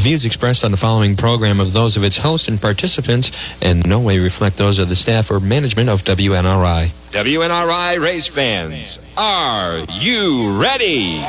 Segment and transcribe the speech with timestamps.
[0.00, 3.84] The views expressed on the following program are those of its host and participants and
[3.84, 6.90] in no way reflect those of the staff or management of WNRI.
[7.10, 11.20] WNRI race fans, are you ready?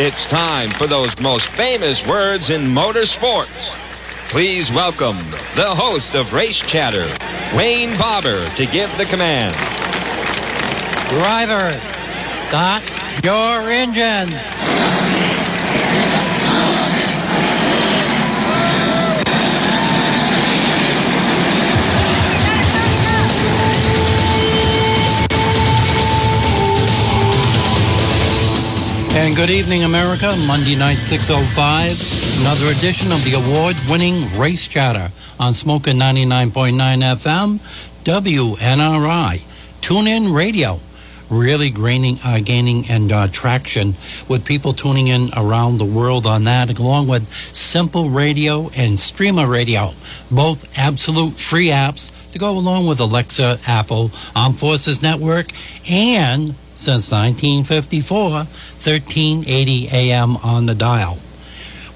[0.00, 3.74] It's time for those most famous words in motorsports.
[4.28, 5.18] Please welcome
[5.56, 7.08] the host of Race Chatter,
[7.56, 9.56] Wayne Barber, to give the command.
[11.10, 11.82] Drivers,
[12.32, 14.28] start your engine.
[29.18, 30.34] And good evening, America.
[30.46, 32.40] Monday night, 6.05.
[32.42, 36.76] Another edition of the award-winning Race Chatter on Smoking 99.9
[37.16, 37.58] FM,
[38.04, 39.40] WNRI.
[39.80, 40.80] TuneIn Radio.
[41.28, 43.94] Really gaining, uh, gaining and uh, traction
[44.28, 49.48] with people tuning in around the world on that, along with Simple Radio and Streema
[49.48, 49.92] Radio,
[50.30, 55.52] both absolute free apps to go along with Alexa, Apple, Armed Forces Network,
[55.90, 61.18] and since 1954, 1380 AM on the dial.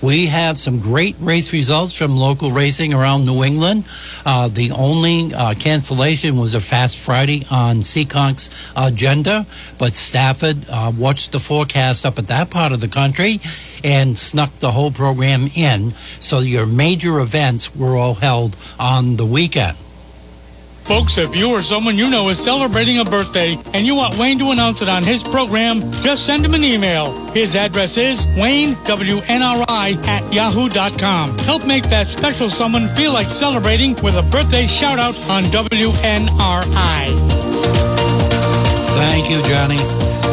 [0.02, 3.84] We have some great race results from local racing around New England.
[4.24, 9.46] Uh, the only uh, cancellation was a Fast Friday on Seekonk's agenda,
[9.78, 13.40] but Stafford uh, watched the forecast up at that part of the country
[13.84, 15.92] and snuck the whole program in.
[16.18, 19.76] So your major events were all held on the weekend.
[20.84, 24.38] Folks, if you or someone you know is celebrating a birthday and you want Wayne
[24.40, 27.12] to announce it on his program, just send him an email.
[27.30, 31.38] His address is WayneWNRI at yahoo.com.
[31.38, 37.06] Help make that special someone feel like celebrating with a birthday shout out on WNRI.
[38.98, 39.78] Thank you, Johnny.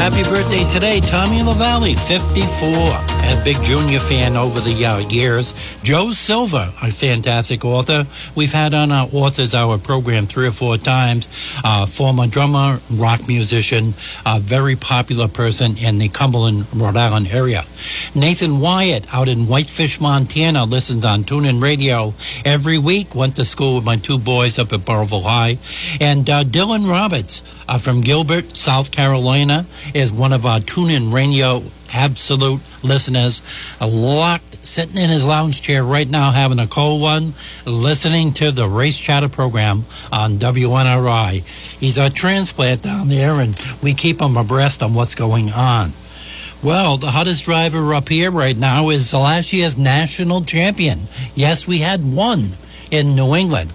[0.02, 3.17] Happy birthday today, Tommy LaValle, 54.
[3.28, 5.54] A big junior fan over the uh, years.
[5.84, 8.08] Joe Silva, a fantastic author.
[8.36, 11.28] We've had on our Authors Hour program three or four times.
[11.62, 13.94] Uh, former drummer, rock musician,
[14.26, 17.66] a very popular person in the Cumberland, Rhode Island area.
[18.16, 22.14] Nathan Wyatt out in Whitefish, Montana, listens on TuneIn Radio
[22.46, 23.14] every week.
[23.14, 25.58] Went to school with my two boys up at Burrillville High.
[26.00, 31.64] And uh, Dylan Roberts uh, from Gilbert, South Carolina, is one of our TuneIn Radio
[31.94, 33.42] absolute listeners.
[33.82, 37.34] Locked, sitting in his lounge chair right now, having a cold one,
[37.66, 41.44] listening to the Race Chatter program on WNRI.
[41.80, 45.92] He's a transplant down there, and we keep him abreast on what's going on.
[46.64, 51.02] Well, the hottest driver up here right now is last year's national champion.
[51.36, 52.54] Yes, we had one
[52.90, 53.72] in New England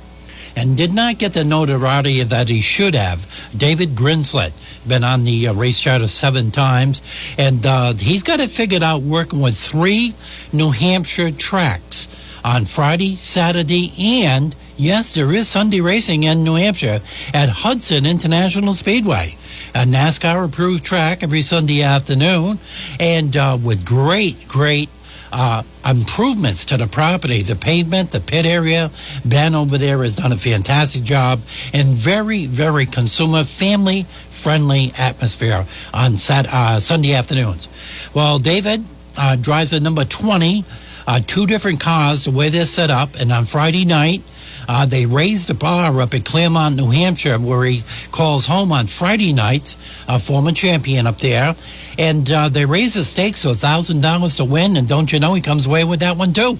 [0.56, 3.26] and did not get the notoriety that he should have.
[3.56, 4.52] David Grinslet,
[4.86, 7.02] been on the uh, Race Chatter seven times,
[7.38, 10.14] and uh, he's got it figured out working with three
[10.52, 12.08] New Hampshire tracks
[12.44, 17.00] on Friday, Saturday, and yes, there is Sunday racing in New Hampshire
[17.32, 19.36] at Hudson International Speedway.
[19.74, 22.58] A NASCAR approved track every Sunday afternoon,
[23.00, 24.90] and uh, with great, great
[25.32, 28.90] uh, improvements to the property, the pavement, the pit area.
[29.24, 31.40] Ben over there has done a fantastic job
[31.72, 37.68] and very, very consumer family friendly atmosphere on uh, Sunday afternoons.
[38.12, 38.84] Well, David
[39.16, 40.64] uh, drives a number 20,
[41.06, 44.22] uh, two different cars, the way they're set up, and on Friday night,
[44.68, 48.86] uh, they raised the bar up at Claremont, New Hampshire, where he calls home on
[48.86, 49.76] Friday nights,
[50.08, 51.56] a former champion up there.
[51.98, 55.40] And uh, they raise the stakes to $1,000 to win, and don't you know, he
[55.40, 56.58] comes away with that one too.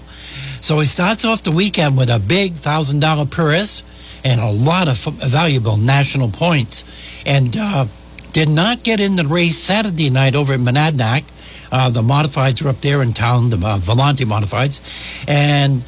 [0.61, 3.83] So he starts off the weekend with a big $1,000 purse
[4.23, 6.85] and a lot of valuable national points.
[7.25, 7.87] And uh,
[8.31, 11.23] did not get in the race Saturday night over at Monadnock.
[11.71, 14.81] Uh, the modifieds are up there in town, the uh, Valenti modifieds.
[15.27, 15.83] And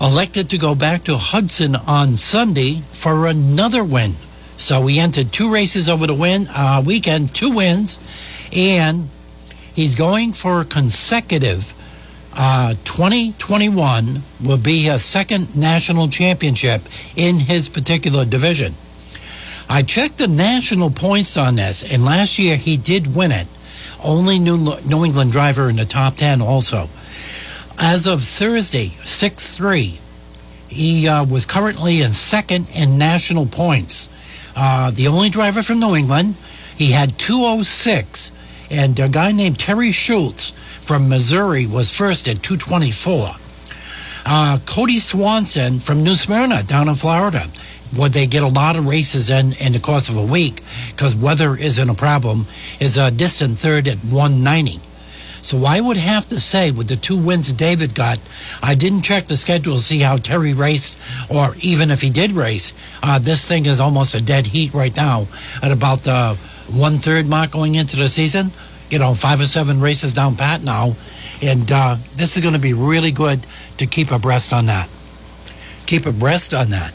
[0.00, 4.14] elected to go back to Hudson on Sunday for another win.
[4.56, 7.98] So he entered two races over the win uh, weekend, two wins,
[8.52, 9.08] and
[9.74, 11.74] he's going for consecutive.
[12.34, 16.82] Uh, 2021 will be a second national championship
[17.14, 18.74] in his particular division.
[19.68, 23.46] I checked the national points on this, and last year he did win it.
[24.02, 26.88] Only New, New England driver in the top 10 also.
[27.78, 29.98] As of Thursday, 6 3,
[30.68, 34.08] he uh, was currently in second in national points.
[34.56, 36.34] Uh, the only driver from New England.
[36.76, 38.32] He had 206,
[38.72, 43.28] and a guy named Terry Schultz from Missouri was first at 224.
[44.24, 47.44] Uh, Cody Swanson from New Smyrna down in Florida.
[47.94, 51.14] Would they get a lot of races in in the course of a week because
[51.14, 52.46] weather isn't a problem?
[52.80, 54.80] Is a distant third at 190.
[55.42, 58.20] So I would have to say, with the two wins David got,
[58.62, 60.96] I didn't check the schedule to see how Terry raced,
[61.28, 62.72] or even if he did race.
[63.02, 65.26] Uh, this thing is almost a dead heat right now
[65.60, 66.38] at about the
[66.74, 68.50] one third mark going into the season.
[68.90, 70.94] You know, five or seven races down pat now.
[71.42, 73.40] And uh, this is going to be really good
[73.78, 74.88] to keep abreast on that.
[75.86, 76.92] Keep abreast on that.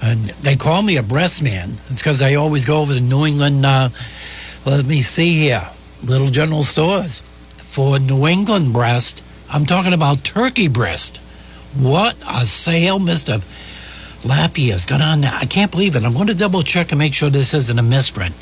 [0.00, 1.74] And they call me a breast man.
[1.88, 3.64] It's because I always go over to New England.
[3.64, 3.90] Uh,
[4.64, 5.68] let me see here.
[6.02, 9.22] Little General Stores for New England breast.
[9.48, 11.18] I'm talking about turkey breast.
[11.74, 13.42] What a sale, Mr.
[14.24, 15.34] Lappy has got on that.
[15.34, 16.04] I can't believe it.
[16.04, 18.34] I'm going to double check and make sure this isn't a misprint.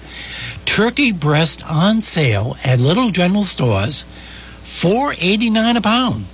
[0.67, 4.05] Turkey breast on sale at Little General Stores,
[4.63, 6.27] four eighty nine a pound.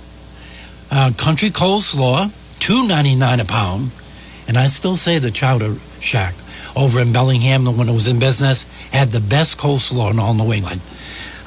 [0.91, 3.91] Uh, country coleslaw, two ninety nine a pound.
[4.47, 6.33] And I still say the Chowder Shack
[6.75, 10.53] over in Bellingham, when it was in business, had the best coleslaw in all New
[10.53, 10.81] England.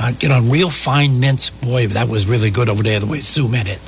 [0.00, 1.50] Uh, you know, real fine mince.
[1.50, 3.79] Boy, that was really good over there, the way Sue made it.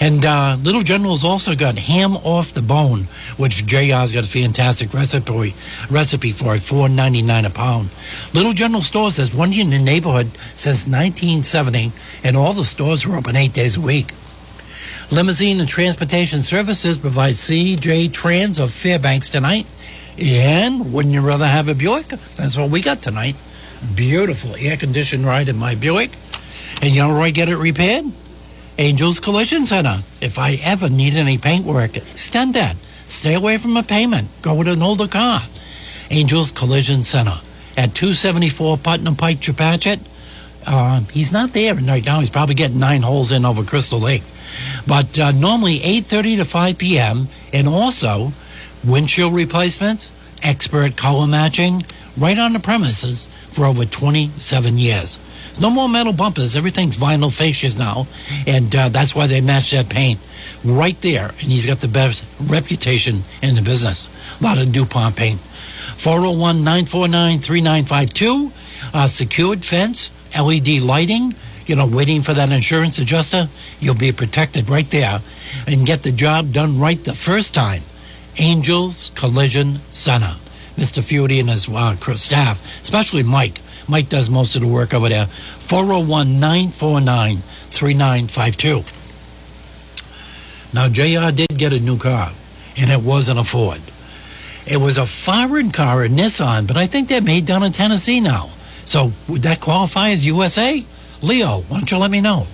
[0.00, 4.94] And uh, Little General's also got ham off the bone, which JR's got a fantastic
[4.94, 5.54] recipe
[5.90, 7.90] recipe for it, four ninety nine a pound.
[8.32, 11.92] Little General Stores has one in the neighborhood since 1970,
[12.24, 14.14] and all the stores are open eight days a week.
[15.10, 19.66] Limousine and Transportation Services provide CJ Trans of Fairbanks tonight.
[20.18, 22.08] And wouldn't you rather have a Buick?
[22.08, 23.36] That's what we got tonight.
[23.94, 26.10] Beautiful air conditioned ride in my Buick.
[26.82, 28.06] And you know where I get it repaired?
[28.78, 29.98] Angels Collision Center.
[30.20, 32.76] If I ever need any paint work, extend that.
[33.06, 34.28] Stay away from a payment.
[34.42, 35.40] Go with an older car.
[36.10, 37.40] Angels Collision Center
[37.76, 40.00] at 274 Putnam Pike, Chepachet.
[40.66, 42.20] Uh, he's not there right now.
[42.20, 44.22] He's probably getting nine holes in over Crystal Lake.
[44.86, 47.28] But uh, normally 8.30 to 5 p.m.
[47.52, 48.32] And also
[48.84, 50.10] windshield replacements,
[50.42, 51.84] expert color matching,
[52.16, 55.18] right on the premises for over 27 years.
[55.60, 56.56] No more metal bumpers.
[56.56, 58.06] Everything's vinyl fascias now,
[58.46, 60.20] and uh, that's why they match that paint
[60.64, 61.28] right there.
[61.28, 64.08] And he's got the best reputation in the business.
[64.40, 65.40] A lot of DuPont paint.
[65.40, 68.52] 401 949 3952.
[68.94, 71.34] Uh, secured fence, LED lighting,
[71.66, 73.48] you know, waiting for that insurance adjuster.
[73.80, 75.20] You'll be protected right there
[75.66, 77.82] and get the job done right the first time.
[78.38, 80.36] Angels Collision Center.
[80.76, 81.02] Mr.
[81.02, 83.60] Feudy and his uh, staff, especially Mike.
[83.88, 85.26] Mike does most of the work over there.
[85.26, 88.84] 401 949 3952.
[90.72, 92.32] Now, JR did get a new car,
[92.76, 93.80] and it wasn't a Ford.
[94.66, 98.20] It was a foreign car, a Nissan, but I think they're made down in Tennessee
[98.20, 98.50] now.
[98.84, 100.84] So would that qualify as USA?
[101.22, 102.46] Leo, why don't you let me know?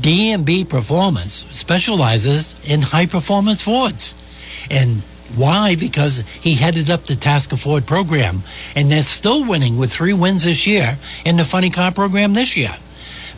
[0.00, 4.14] D&B Performance specializes in high performance Fords.
[4.70, 5.02] And
[5.36, 5.74] why?
[5.74, 8.42] Because he headed up the Tasca Ford program,
[8.76, 12.56] and they're still winning with three wins this year in the Funny Car program this
[12.56, 12.74] year.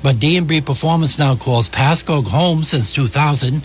[0.03, 3.63] But D&B Performance now calls Pascoag home since 2000,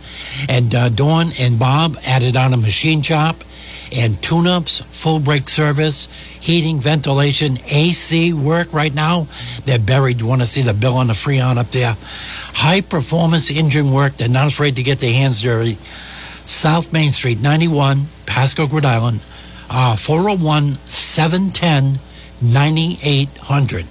[0.48, 3.44] and uh, Dawn and Bob added on a machine shop
[3.92, 6.08] and tune-ups, full brake service,
[6.40, 9.28] heating, ventilation, AC work right now.
[9.66, 10.22] They're buried.
[10.22, 11.98] You want to see the bill on the Freon up there.
[12.54, 14.18] High performance engine work.
[14.18, 15.78] They're not afraid to get their hands dirty.
[16.52, 19.22] South Main Street, 91, Pascoag, Rhode Island,
[19.70, 22.00] uh, 401 710
[22.42, 23.86] 9800.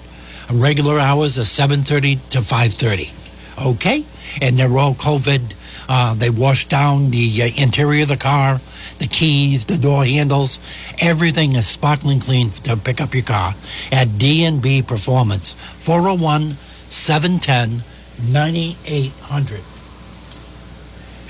[0.51, 3.65] Regular hours are 7.30 to 5.30.
[3.67, 4.05] Okay?
[4.41, 5.53] And they're all COVID.
[5.89, 8.61] Uh, they wash down the uh, interior of the car,
[8.99, 10.59] the keys, the door handles.
[10.99, 13.55] Everything is sparkling clean to pick up your car
[13.91, 16.57] at D&B Performance, 401
[16.89, 17.83] 710
[18.31, 19.70] 9800.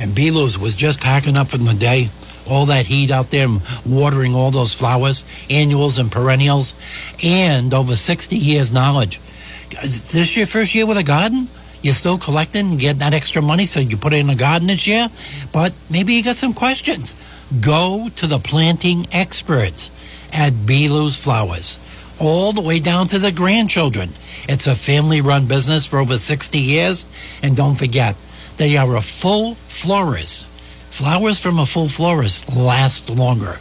[0.02, 2.10] And Belos was just packing up from the day.
[2.50, 3.48] All that heat out there,
[3.86, 6.74] watering all those flowers, annuals and perennials,
[7.24, 9.22] and over 60 years' knowledge.
[9.84, 11.48] Is this your first year with a garden?
[11.84, 14.68] You're still collecting, and getting that extra money, so you put it in a garden
[14.68, 15.08] this year?
[15.52, 17.16] But maybe you got some questions.
[17.60, 19.92] Go to the planting experts
[20.34, 21.78] at Belos Flowers,
[22.20, 24.10] all the way down to the grandchildren.
[24.50, 27.06] It's a family run business for over 60 years.
[27.44, 28.16] And don't forget,
[28.58, 30.46] they are a full florist.
[30.90, 33.54] Flowers from a full florist last longer.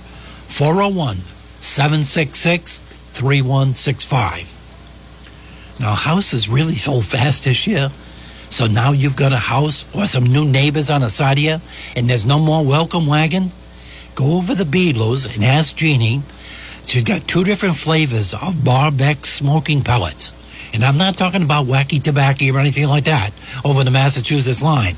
[0.49, 1.19] 401
[1.61, 4.57] 766 3165.
[5.81, 7.91] Now, houses really sold fast this year.
[8.51, 11.57] So now you've got a house or some new neighbors on the side of you,
[11.95, 13.53] and there's no more welcome wagon.
[14.15, 16.23] Go over the Belos and ask Jeannie.
[16.87, 20.33] She's got two different flavors of Barbec smoking pellets.
[20.73, 23.33] And I'm not talking about wacky tobacco or anything like that
[23.65, 24.95] over the Massachusetts line.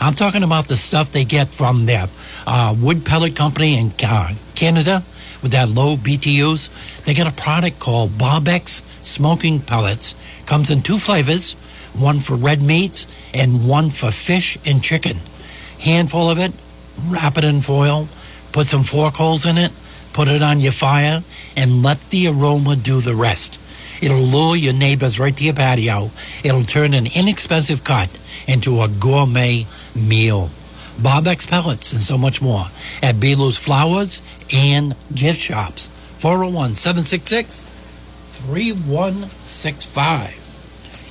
[0.00, 2.08] I'm talking about the stuff they get from their
[2.46, 5.02] uh, wood pellet company in uh, Canada
[5.42, 7.04] with that low BTUs.
[7.04, 10.14] They get a product called Bobex Smoking Pellets.
[10.46, 11.56] Comes in two flavors
[11.98, 15.18] one for red meats, and one for fish and chicken.
[15.80, 16.52] Handful of it,
[17.08, 18.08] wrap it in foil,
[18.52, 19.72] put some fork holes in it,
[20.12, 21.22] put it on your fire,
[21.56, 23.60] and let the aroma do the rest.
[24.00, 26.10] It'll lure your neighbors right to your patio.
[26.44, 30.50] It'll turn an inexpensive cut into a gourmet meal.
[30.96, 32.66] Bobbex pellets and so much more
[33.02, 34.22] at Belu's Flowers
[34.52, 35.88] and Gift Shops.
[36.18, 40.42] 401 766 3165.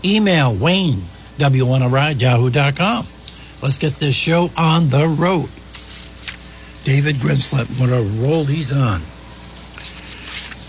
[0.03, 1.03] Email Wayne,
[1.37, 3.05] WNRI, yahoo.com.
[3.61, 5.49] Let's get this show on the road.
[6.83, 9.01] David Grimslett, what a roll he's on.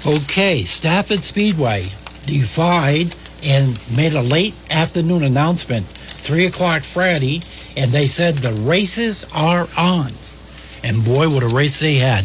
[0.07, 1.91] Okay, Stafford Speedway
[2.26, 7.42] defied and made a late afternoon announcement, 3 o'clock Friday,
[7.76, 10.11] and they said the races are on.
[10.83, 12.25] And boy, what a race they had.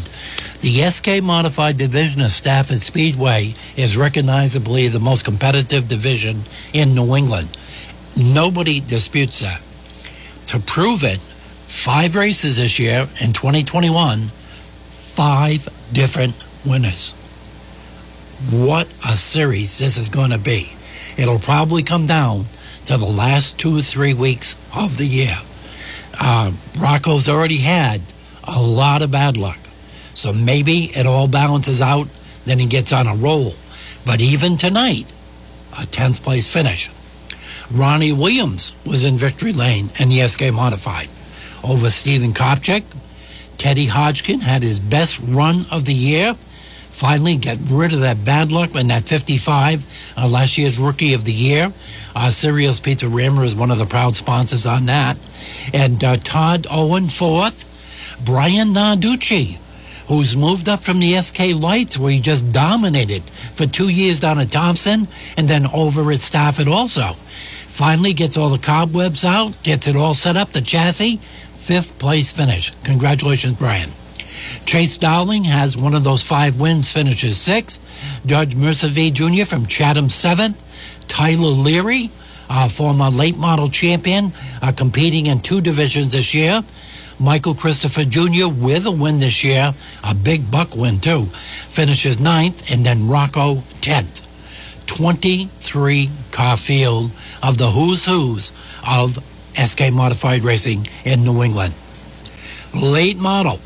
[0.62, 7.16] The SK Modified Division of Stafford Speedway is recognizably the most competitive division in New
[7.16, 7.58] England.
[8.16, 9.62] Nobody disputes that.
[10.48, 17.16] To prove it, five races this year in 2021, five different winners.
[18.50, 20.74] What a series this is going to be.
[21.16, 22.46] It'll probably come down
[22.88, 25.38] to the last two or three weeks of the year.
[26.20, 28.02] Uh, Rocco's already had
[28.44, 29.60] a lot of bad luck.
[30.16, 32.08] So maybe it all balances out,
[32.46, 33.54] then he gets on a roll.
[34.06, 35.06] But even tonight,
[35.74, 36.90] a 10th place finish.
[37.72, 41.10] Ronnie Williams was in victory lane in the SK Modified
[41.64, 42.84] over Stephen Kopcik.
[43.60, 46.36] Teddy Hodgkin had his best run of the year.
[46.92, 49.86] Finally, get rid of that bad luck in that 55,
[50.18, 51.74] uh, last year's Rookie of the Year.
[52.16, 55.18] Uh, Sirius Pizza Rammer is one of the proud sponsors on that.
[55.74, 57.68] And uh, Todd Owen fourth.
[58.24, 59.58] Brian Narducci,
[60.08, 63.24] who's moved up from the SK Lights, where he just dominated
[63.56, 65.08] for two years down at Thompson
[65.38, 67.14] and then over at Stafford also.
[67.68, 71.18] Finally gets all the cobwebs out, gets it all set up, the chassis,
[71.54, 72.72] fifth place finish.
[72.84, 73.90] Congratulations, Brian.
[74.66, 77.82] Chase Dowling has one of those five wins, finishes sixth.
[78.26, 79.46] Judge Mercier Jr.
[79.46, 80.58] from Chatham, seventh.
[81.08, 82.10] Tyler Leary,
[82.50, 84.32] uh, former late model champion,
[84.62, 86.64] uh, competing in two divisions this year.
[87.20, 88.48] Michael Christopher Jr.
[88.50, 91.26] with a win this year, a big buck win too,
[91.68, 94.28] finishes ninth, and then Rocco 10th.
[94.88, 97.12] 23 car field
[97.44, 98.52] of the who's who's
[98.88, 99.20] of
[99.56, 101.74] SK Modified Racing in New England.
[102.74, 103.60] Late model,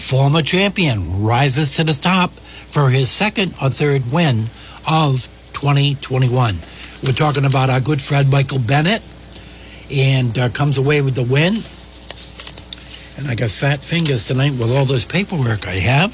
[0.00, 4.46] former champion, rises to the top for his second or third win
[4.88, 6.56] of 2021.
[7.04, 9.02] We're talking about our good friend Michael Bennett,
[9.90, 11.54] and uh, comes away with the win.
[13.18, 16.12] And I got fat fingers tonight with all this paperwork I have.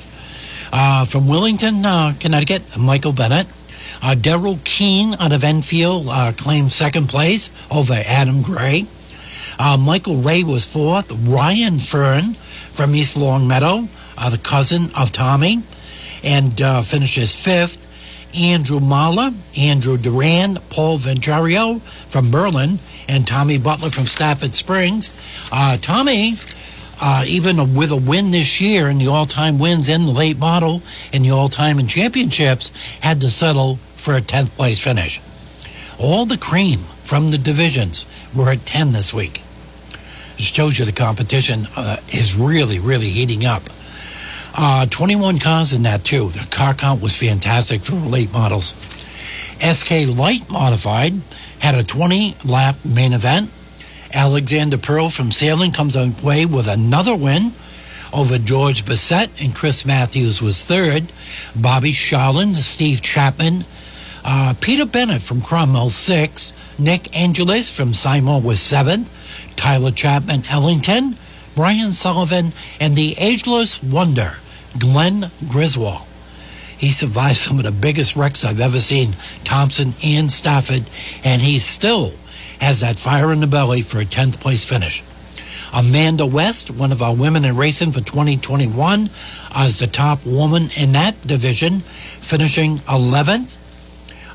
[0.73, 3.47] Uh, from Willington, uh, Connecticut, Michael Bennett.
[4.03, 8.87] Uh, Daryl Keene out of Enfield uh, claimed second place over Adam Gray.
[9.59, 11.13] Uh, Michael Ray was fourth.
[11.13, 12.37] Ryan Fern
[12.77, 15.63] from East Longmeadow, uh, the cousin of Tommy,
[16.23, 17.83] and uh, finishes fifth.
[18.35, 22.79] Andrew Mahler, Andrew Duran, Paul Venturio from Berlin,
[23.09, 25.11] and Tommy Butler from Stafford Springs.
[25.51, 26.35] Uh, Tommy,
[27.01, 30.83] uh, even with a win this year in the all-time wins in the late model
[31.15, 35.21] and the all-time in championships, had to settle for a 10th place finish.
[35.99, 38.05] All the cream from the divisions
[38.35, 39.41] were at 10 this week.
[40.39, 43.63] It shows you the competition uh, is really, really heating up.
[44.55, 46.29] Uh, 21 cars in that too.
[46.31, 48.75] The car count was fantastic for late models.
[49.61, 51.15] SK Light Modified
[51.59, 53.51] had a 20 lap main event.
[54.13, 57.53] Alexander Pearl from Salem comes away with another win
[58.13, 61.13] over George Bassett, and Chris Matthews was third.
[61.55, 63.65] Bobby Sharlin, Steve Chapman,
[64.25, 66.55] uh, Peter Bennett from Cromwell, sixth.
[66.79, 69.11] Nick Angelis from Simon was seventh.
[69.57, 71.17] Tyler Chapman, Ellington.
[71.57, 74.35] Brian Sullivan, and the ageless wonder,
[74.79, 76.07] Glenn Griswold.
[76.77, 80.85] He survived some of the biggest wrecks I've ever seen, Thompson and Stafford,
[81.25, 82.13] and he still
[82.61, 85.03] has that fire in the belly for a 10th place finish.
[85.73, 89.09] Amanda West, one of our women in racing for 2021,
[89.55, 93.57] as the top woman in that division, finishing 11th.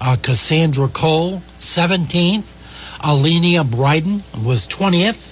[0.01, 2.53] Uh, Cassandra Cole, 17th.
[3.01, 5.29] Alenia Bryden was 20th.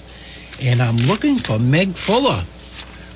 [0.62, 2.42] And I'm looking for Meg Fuller,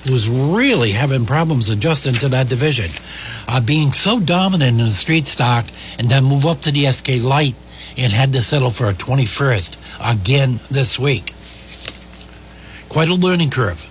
[0.04, 2.90] who's really having problems adjusting to that division.
[3.46, 5.66] Uh, being so dominant in the street stock
[5.99, 7.54] and then move up to the SK Light
[7.99, 9.76] and had to settle for a 21st
[10.12, 11.34] again this week.
[12.88, 13.84] Quite a learning curve,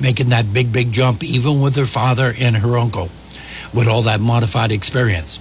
[0.00, 3.08] making that big, big jump, even with her father and her uncle,
[3.74, 5.40] with all that modified experience.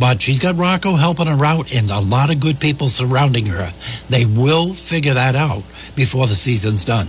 [0.00, 3.70] But she's got Rocco helping her out and a lot of good people surrounding her.
[4.08, 5.62] They will figure that out
[5.94, 7.08] before the season's done.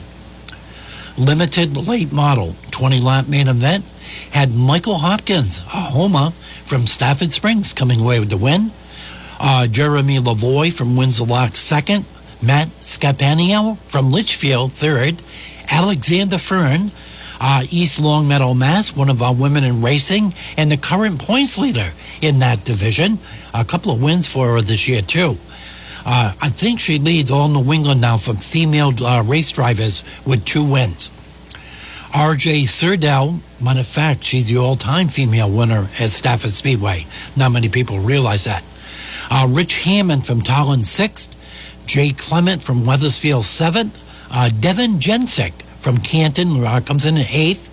[1.17, 3.85] Limited late model 20 lap main event
[4.31, 6.31] had Michael Hopkins, a homer
[6.65, 8.71] from Stafford Springs, coming away with the win.
[9.39, 12.03] Uh, Jeremy Lavoie from Windsor second.
[12.41, 15.21] Matt Scapanio from Litchfield third.
[15.69, 16.91] Alexander Fern
[17.43, 21.89] uh, East Longmeadow, Mass, one of our women in racing, and the current points leader
[22.21, 23.17] in that division.
[23.53, 25.37] A couple of wins for her this year, too.
[26.05, 30.45] Uh, I think she leads all New England now for female uh, race drivers with
[30.45, 31.09] two wins.
[32.11, 37.07] RJ Surdell, matter of fact, she's the all time female winner at Stafford Speedway.
[37.35, 38.63] Not many people realize that.
[39.31, 41.35] Uh, Rich Hammond from Tolland, sixth.
[41.87, 43.97] Jay Clement from Wethersfield, seventh.
[44.29, 47.67] Uh, Devin Jensick from Canton comes in eighth.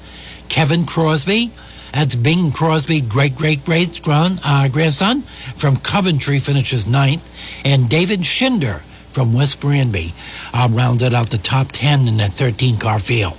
[0.49, 1.51] Kevin Crosby,
[1.93, 5.23] that's Bing Crosby, great great great grand, uh, grandson
[5.57, 7.23] from Coventry, finishes ninth,
[7.65, 10.15] and David Schinder from West Granby
[10.55, 13.35] uh, rounded out the top ten in that 13 car field.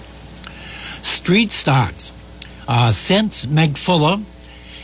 [1.02, 2.14] Street stocks,
[2.68, 4.18] uh, since Meg Fuller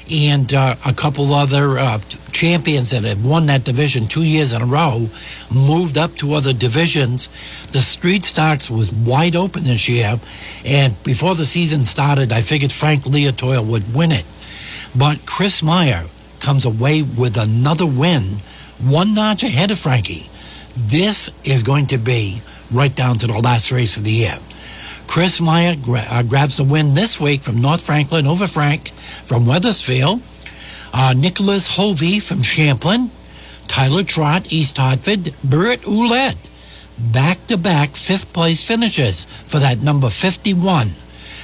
[0.09, 1.99] and uh, a couple other uh,
[2.31, 5.09] champions that have won that division two years in a row
[5.51, 7.29] moved up to other divisions.
[7.71, 10.19] The street stocks was wide open this year,
[10.63, 14.25] and before the season started, I figured Frank Leotoil would win it.
[14.95, 16.05] But Chris Meyer
[16.39, 18.37] comes away with another win,
[18.79, 20.29] one notch ahead of Frankie.
[20.75, 24.37] This is going to be right down to the last race of the year.
[25.07, 28.89] Chris Meyer gra- uh, grabs the win this week from North Franklin over Frank
[29.25, 30.21] from Wethersfield.
[30.93, 33.11] Uh, Nicholas Hovey from Champlin,
[33.67, 36.49] Tyler Trott, East Hartford, Burt Ouellette.
[36.97, 40.91] Back to back fifth place finishes for that number 51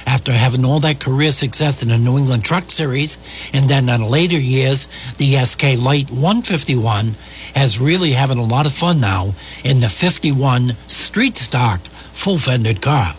[0.06, 3.18] after having all that career success in the New England Truck Series
[3.52, 4.88] and then in later years,
[5.18, 7.14] the SK Light 151
[7.54, 11.80] has really having a lot of fun now in the 51 street stock
[12.12, 13.14] full fendered car.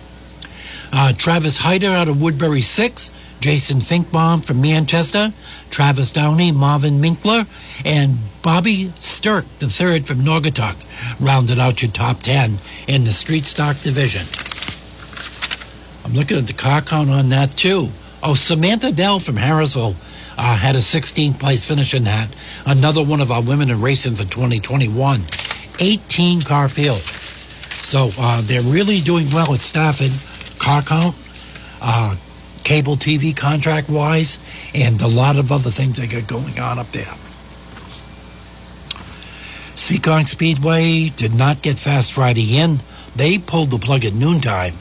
[0.95, 5.33] Uh, Travis Hyder out of Woodbury 6, Jason Finkbaum from Manchester,
[5.71, 7.47] Travis Downey, Marvin Minkler,
[7.83, 10.75] and Bobby Stirk, the third from Naugatuck,
[11.19, 14.21] rounded out your top 10 in the street stock division.
[16.05, 17.89] I'm looking at the car count on that too.
[18.21, 19.95] Oh, Samantha Dell from Harrisville
[20.37, 22.29] uh, had a 16th place finish in that.
[22.67, 25.21] Another one of our women in racing for 2021.
[25.79, 26.99] 18 car field.
[26.99, 30.11] So uh, they're really doing well at Stafford.
[30.63, 31.13] Car count,
[31.81, 32.15] uh,
[32.63, 34.39] cable TV contract wise,
[34.73, 37.13] and a lot of other things they got going on up there.
[39.75, 42.77] Seekonk Speedway did not get Fast Friday in.
[43.13, 44.75] They pulled the plug at noontime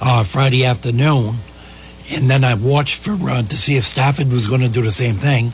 [0.00, 1.34] uh, Friday afternoon,
[2.14, 4.90] and then I watched for uh, to see if Stafford was going to do the
[4.90, 5.52] same thing.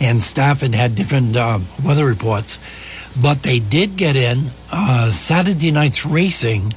[0.00, 2.58] And Stafford had different uh, weather reports,
[3.22, 6.74] but they did get in uh, Saturday night's racing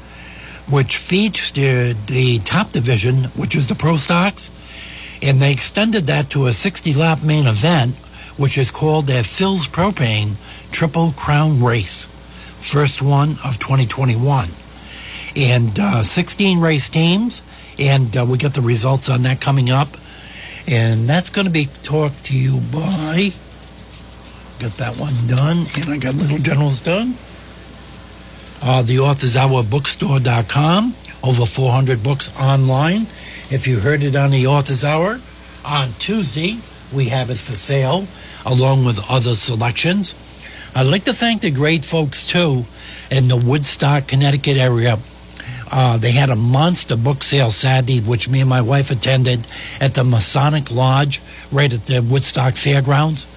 [0.69, 4.51] which featured the top division, which is the Pro Stocks,
[5.21, 7.95] and they extended that to a 60 lap main event,
[8.37, 10.35] which is called their Phil's Propane
[10.71, 12.05] Triple Crown Race,
[12.59, 14.49] first one of 2021.
[15.35, 17.43] And uh, 16 race teams,
[17.79, 19.89] and uh, we get the results on that coming up.
[20.67, 23.31] And that's going to be talked to you by.
[24.59, 27.15] Got that one done, and I got Little Generals done
[28.61, 30.93] uh, the Authors Hour Bookstore.com.
[31.23, 33.01] Over 400 books online.
[33.49, 35.19] If you heard it on the Authors Hour
[35.65, 36.59] on Tuesday,
[36.93, 38.07] we have it for sale
[38.45, 40.15] along with other selections.
[40.75, 42.65] I'd like to thank the great folks too
[43.09, 44.99] in the Woodstock, Connecticut area.
[45.69, 49.45] Uh, they had a monster book sale Saturday, which me and my wife attended
[49.81, 51.19] at the Masonic Lodge
[51.51, 53.27] right at the Woodstock Fairgrounds.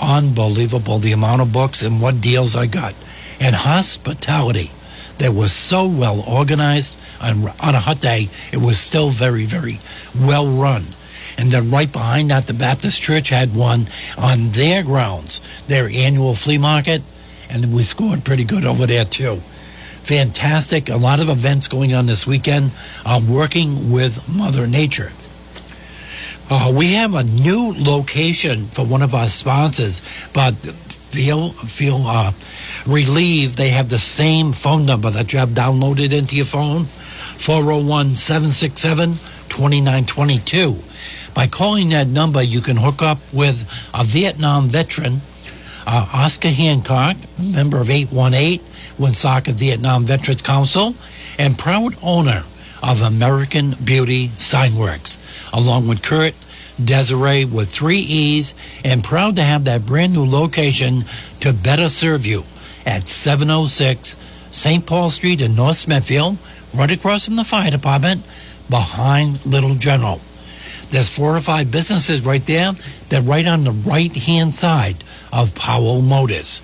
[0.00, 2.94] Unbelievable the amount of books and what deals I got
[3.40, 4.70] and hospitality
[5.18, 6.96] that was so well organized.
[7.20, 9.80] On, on a hot day, it was still very, very
[10.18, 10.84] well run.
[11.36, 16.34] And then right behind that, the Baptist Church had one on their grounds, their annual
[16.34, 17.02] flea market,
[17.50, 19.36] and we scored pretty good over there too.
[20.02, 20.88] Fantastic.
[20.88, 22.72] A lot of events going on this weekend.
[23.04, 25.12] Uh, working with Mother Nature.
[26.50, 30.00] Uh, we have a new location for one of our sponsors,
[30.32, 30.54] but
[31.12, 32.32] they'll feel uh,
[32.86, 38.16] relieved they have the same phone number that you have downloaded into your phone 401
[38.16, 39.14] 767
[39.48, 40.76] 2922.
[41.34, 45.20] By calling that number, you can hook up with a Vietnam veteran,
[45.86, 48.60] uh, Oscar Hancock, member of 818
[48.98, 50.94] Woonsocket Vietnam Veterans Council,
[51.38, 52.42] and proud owner
[52.82, 55.18] of American Beauty Signworks,
[55.52, 56.34] along with Kurt
[56.82, 61.04] Desiree with three E's, and proud to have that brand new location
[61.40, 62.44] to better serve you
[62.86, 64.16] at 706
[64.50, 64.86] St.
[64.86, 66.38] Paul Street in North Smithfield,
[66.72, 68.22] right across from the fire department,
[68.70, 70.20] behind Little General.
[70.90, 72.72] There's four or five businesses right there.
[73.08, 76.60] They're right on the right hand side of Powell Motors.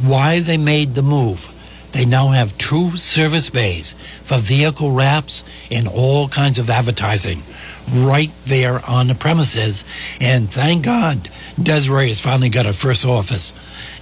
[0.00, 1.52] Why they made the move?
[1.92, 7.42] They now have two service bays for vehicle wraps and all kinds of advertising
[7.92, 9.84] right there on the premises.
[10.20, 11.28] And thank God
[11.60, 13.52] Desiree has finally got her first office.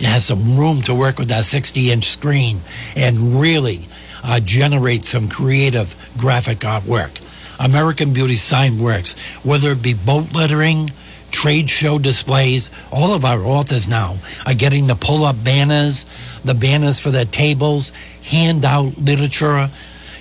[0.00, 2.60] It has some room to work with that 60 inch screen
[2.96, 3.86] and really
[4.22, 7.20] uh, generate some creative graphic artwork.
[7.60, 10.90] American Beauty Sign Works, whether it be boat lettering,
[11.30, 12.70] trade show displays.
[12.92, 14.16] All of our authors now
[14.46, 16.06] are getting the pull up banners,
[16.44, 17.92] the banners for their tables,
[18.24, 19.70] handout literature.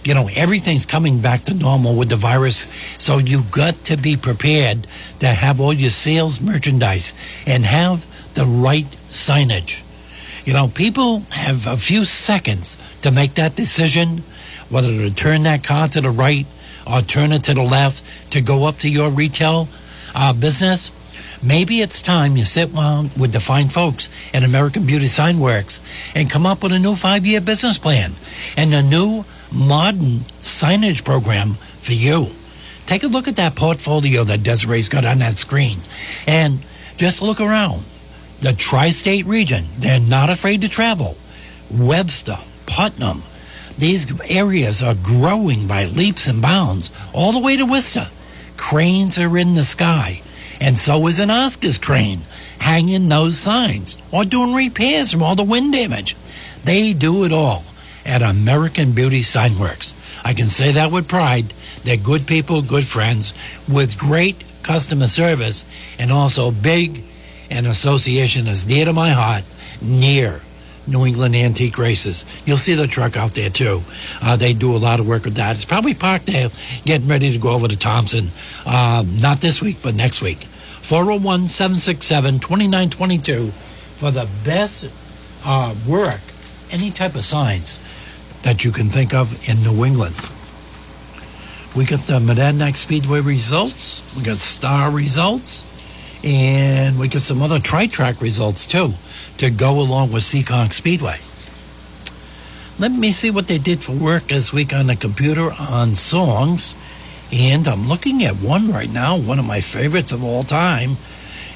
[0.04, 2.68] You know, everything's coming back to normal with the virus.
[2.98, 4.86] So you've got to be prepared
[5.20, 7.13] to have all your sales merchandise
[7.46, 9.84] and have the right signage.
[10.46, 14.24] You know, people have a few seconds to make that decision
[14.70, 16.48] whether to turn that car to the right
[16.88, 19.68] or turn it to the left to go up to your retail
[20.16, 20.92] uh, business.
[21.42, 25.80] Maybe it's time you sit down with the fine folks at American Beauty Sign Works
[26.16, 28.13] and come up with a new five year business plan
[28.58, 32.28] and a new modern signage program for you.
[32.86, 35.80] Take a look at that portfolio that Desiree's got on that screen
[36.28, 36.60] and
[36.98, 37.84] just look around.
[38.42, 41.16] The tri state region, they're not afraid to travel.
[41.72, 43.24] Webster, Putnam,
[43.78, 48.08] these areas are growing by leaps and bounds all the way to Worcester.
[48.58, 50.22] Cranes are in the sky
[50.60, 52.22] and so is an Oscar's crane
[52.60, 56.16] hanging those signs or doing repairs from all the wind damage.
[56.63, 57.63] They do it all
[58.06, 59.94] at American Beauty Sign Works.
[60.24, 61.54] I can say that with pride.
[61.84, 63.34] They're good people, good friends,
[63.68, 65.66] with great customer service,
[66.00, 67.04] and also big
[67.50, 69.44] an association that's near to my heart,
[69.82, 70.42] near
[70.88, 72.26] New England Antique Racers.
[72.46, 73.82] You'll see the truck out there too.
[74.22, 75.56] Uh, they do a lot of work with that.
[75.56, 76.50] It's probably parked there,
[76.86, 78.30] getting ready to go over to Thompson.
[78.66, 80.44] Uh, not this week, but next week.
[80.44, 84.89] 401 767 2922 for the best
[85.46, 86.20] uh, work,
[86.72, 87.80] any type of signs
[88.44, 90.16] that you can think of in New England.
[91.76, 95.66] We got the Monadnock Speedway results, we got Star results,
[96.24, 98.94] and we got some other tri track results too
[99.38, 101.18] to go along with Seekonk Speedway.
[102.80, 106.76] Let me see what they did for work this week on the computer on songs.
[107.32, 110.98] And I'm looking at one right now, one of my favorites of all time.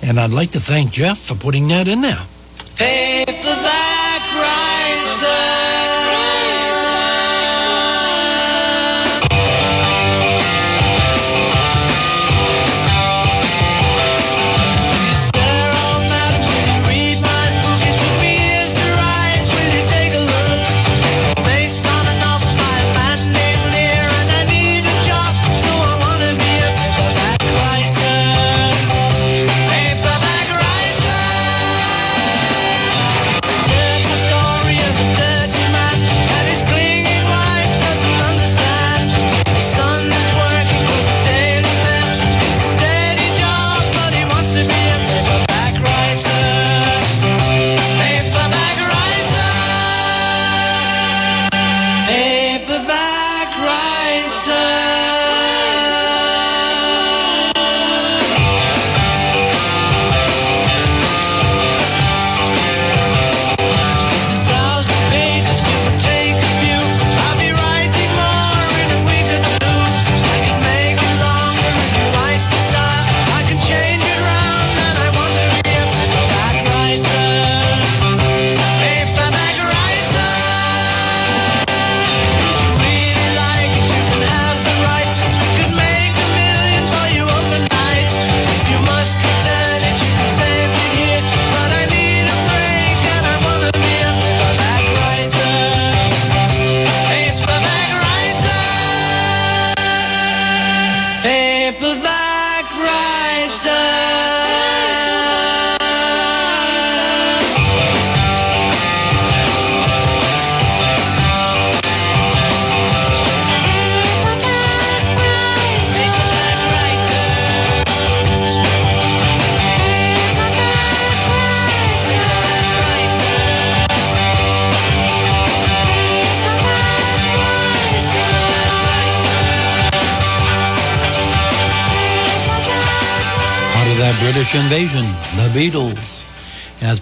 [0.01, 2.25] And I'd like to thank Jeff for putting that in there.
[2.75, 3.86] Paperback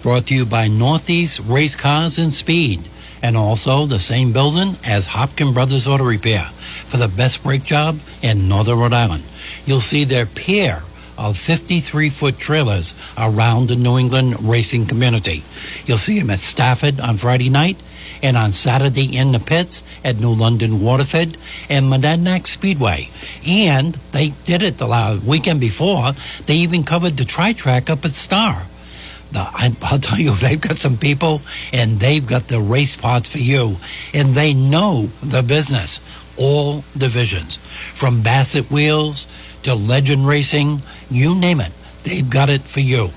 [0.06, 2.80] brought to you by Northeast Race Cars and Speed,
[3.24, 7.98] and also the same building as Hopkin Brothers Auto Repair for the best brake job
[8.22, 9.24] in Northern Rhode Island.
[9.64, 10.84] You'll see their pair
[11.18, 15.42] of 53 foot trailers around the New England racing community.
[15.86, 17.76] You'll see them at Stafford on Friday night
[18.22, 21.36] and on Saturday in the pits at New London Waterford
[21.68, 23.08] and Monadnock Speedway.
[23.44, 26.12] And they did it the weekend before.
[26.46, 28.68] They even covered the tri track up at Star.
[29.32, 33.28] The, I, I'll tell you, they've got some people and they've got the race parts
[33.28, 33.76] for you,
[34.14, 36.00] and they know the business.
[36.38, 37.56] All divisions,
[37.94, 39.26] from Bassett Wheels
[39.62, 41.72] to Legend Racing, you name it,
[42.04, 43.10] they've got it for you.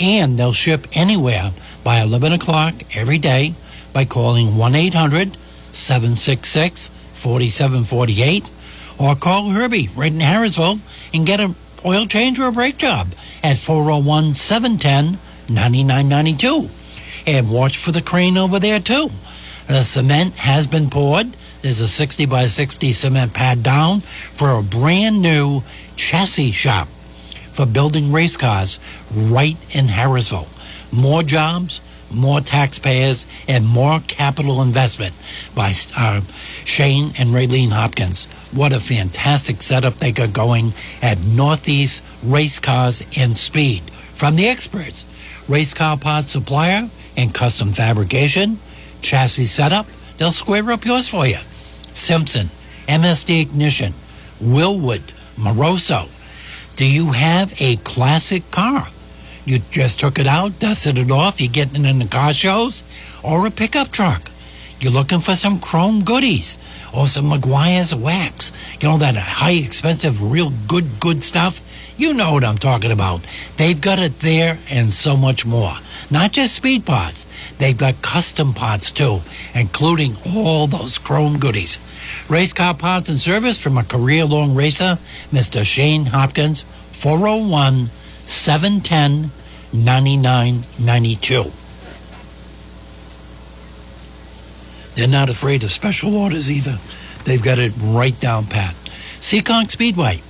[0.00, 1.52] And they'll ship anywhere
[1.84, 3.54] by 11 o'clock every day
[3.92, 5.36] by calling 1 800
[5.72, 8.44] 766 4748
[8.98, 10.80] or call Herbie right in Harrisville
[11.12, 13.08] and get an oil change or a brake job
[13.42, 16.68] at 401 710 9992.
[17.26, 19.10] And watch for the crane over there too.
[19.66, 21.36] The cement has been poured.
[21.62, 25.62] There's a 60 by 60 cement pad down for a brand new
[25.96, 26.88] chassis shop
[27.54, 28.80] for building race cars
[29.14, 30.48] right in Harrisville.
[30.92, 31.80] More jobs,
[32.10, 35.16] more taxpayers, and more capital investment
[35.54, 36.20] by uh,
[36.64, 38.26] Shane and Raylene Hopkins.
[38.52, 43.82] What a fantastic setup they got going at Northeast Race Cars and Speed.
[44.14, 45.06] From the experts,
[45.48, 48.58] race car parts supplier and custom fabrication,
[49.02, 51.38] chassis setup, they'll square up yours for you.
[51.92, 52.50] Simpson,
[52.88, 53.94] MSD Ignition,
[54.42, 55.02] Wilwood,
[55.36, 56.08] Moroso.
[56.76, 58.86] Do you have a classic car?
[59.44, 62.82] You just took it out, dusted it off, you're getting it in the car shows,
[63.22, 64.30] or a pickup truck.
[64.80, 66.58] You're looking for some chrome goodies
[66.92, 68.52] or some Meguiar's wax.
[68.80, 71.60] You know, that high expensive, real good, good stuff.
[71.96, 73.20] You know what I'm talking about.
[73.56, 75.74] They've got it there and so much more.
[76.10, 77.26] Not just speed parts,
[77.58, 79.20] they've got custom parts too,
[79.54, 81.78] including all those chrome goodies.
[82.28, 84.98] Race car parts and service from a career long racer,
[85.32, 85.64] Mr.
[85.64, 87.90] Shane Hopkins, 401
[88.24, 89.30] 710
[89.72, 91.52] 9992.
[94.94, 96.78] They're not afraid of special orders either.
[97.24, 98.74] They've got it right down pat.
[99.20, 100.22] Seekonk Speedway.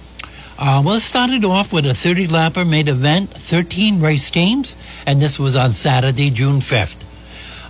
[0.57, 5.21] Uh, well, it started off with a 30 lapper made event, 13 race teams, and
[5.21, 7.05] this was on Saturday, June 5th.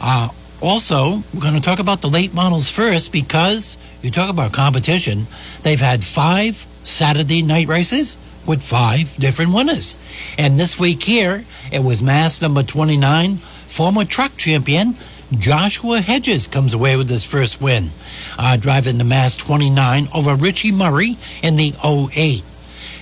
[0.00, 0.28] Uh,
[0.60, 5.26] also, we're going to talk about the late models first because you talk about competition.
[5.62, 9.96] They've had five Saturday night races with five different winners.
[10.36, 14.96] And this week here, it was mass number 29, former truck champion
[15.38, 17.90] Joshua Hedges comes away with his first win,
[18.38, 22.44] uh, driving the mass 29 over Richie Murray in the 08.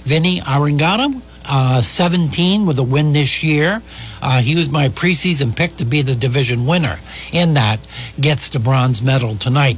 [0.05, 3.83] Vinny Arangato, uh, 17 with a win this year.
[4.21, 6.99] Uh, he was my preseason pick to be the division winner.
[7.33, 7.81] In that,
[8.21, 9.77] gets the bronze medal tonight.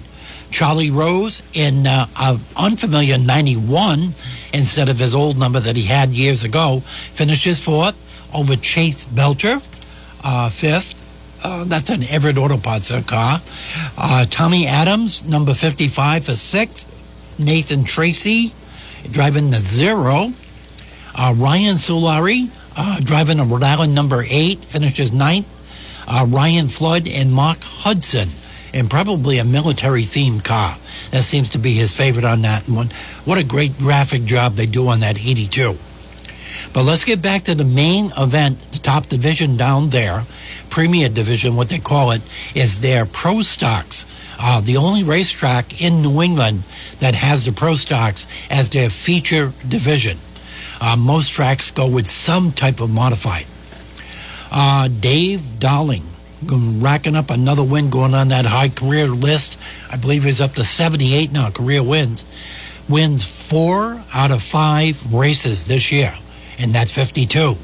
[0.51, 4.15] Charlie Rose in uh, an unfamiliar 91
[4.53, 6.81] instead of his old number that he had years ago
[7.13, 7.97] finishes fourth
[8.33, 9.61] over Chase Belcher,
[10.23, 11.01] uh, fifth.
[11.45, 13.41] Uh, that's an Everett Auto Parts car.
[13.99, 16.91] Uh, Tommy Adams, number 55 for sixth.
[17.39, 18.53] Nathan Tracy,
[19.11, 20.33] driving the zero.
[21.15, 25.49] Uh, Ryan Solari uh, driving a Rhode Island number eight, finishes ninth.
[26.07, 28.29] Uh, Ryan Flood and Mark Hudson,
[28.75, 30.77] and probably a military themed car.
[31.13, 32.91] That seems to be his favorite on that one.
[33.25, 35.79] What a great graphic job they do on that 82.
[36.73, 40.25] But let's get back to the main event, the top division down there,
[40.71, 42.23] Premier Division, what they call it,
[42.55, 44.07] is their Pro Stocks.
[44.39, 46.63] Uh, the only racetrack in New England
[47.01, 50.19] that has the Pro Stocks as their feature division.
[50.81, 53.47] Uh, most tracks go with some type of modified.
[54.51, 56.05] Uh, Dave Darling
[56.47, 59.59] racking up another win, going on that high career list.
[59.91, 62.25] I believe he's up to 78 now, career wins.
[62.89, 66.13] Wins four out of five races this year
[66.59, 67.57] in that 52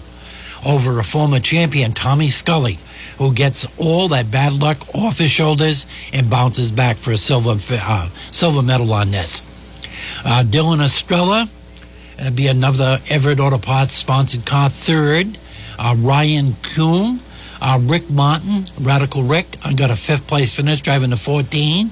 [0.65, 2.79] over a former champion, Tommy Scully,
[3.21, 7.55] who gets all that bad luck off his shoulders and bounces back for a silver,
[7.71, 9.43] uh, silver medal on this.
[10.25, 11.47] Uh, Dylan Estrella,
[12.19, 15.37] uh, be another Everett Auto Parts sponsored car third.
[15.79, 17.21] Uh, Ryan Kuhn,
[17.61, 21.91] uh, Rick Martin, Radical Rick, I got a fifth place finish driving the 14.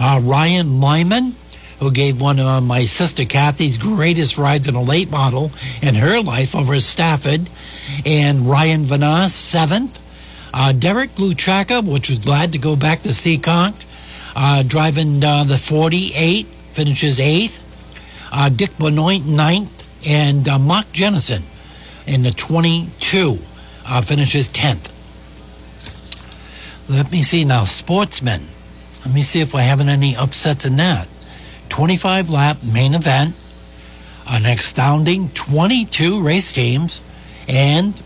[0.00, 1.34] Uh, Ryan Lyman,
[1.80, 6.22] who gave one of my sister Kathy's greatest rides in a late model in her
[6.22, 7.50] life over at Stafford.
[8.06, 10.01] And Ryan Vanas, seventh.
[10.54, 13.74] Uh, Derek Luchaka, which was glad to go back to Seekonk,
[14.36, 17.62] uh, driving uh, the 48, finishes eighth.
[18.30, 19.78] Uh, Dick Benoit, ninth.
[20.06, 21.42] And uh, Mark Jennison,
[22.06, 23.38] in the 22
[23.86, 24.90] uh, finishes 10th.
[26.88, 28.42] Let me see now, sportsmen.
[29.04, 31.08] Let me see if we're having any upsets in that.
[31.68, 33.34] 25 lap main event,
[34.28, 37.00] an astounding 22 race teams,
[37.48, 38.00] and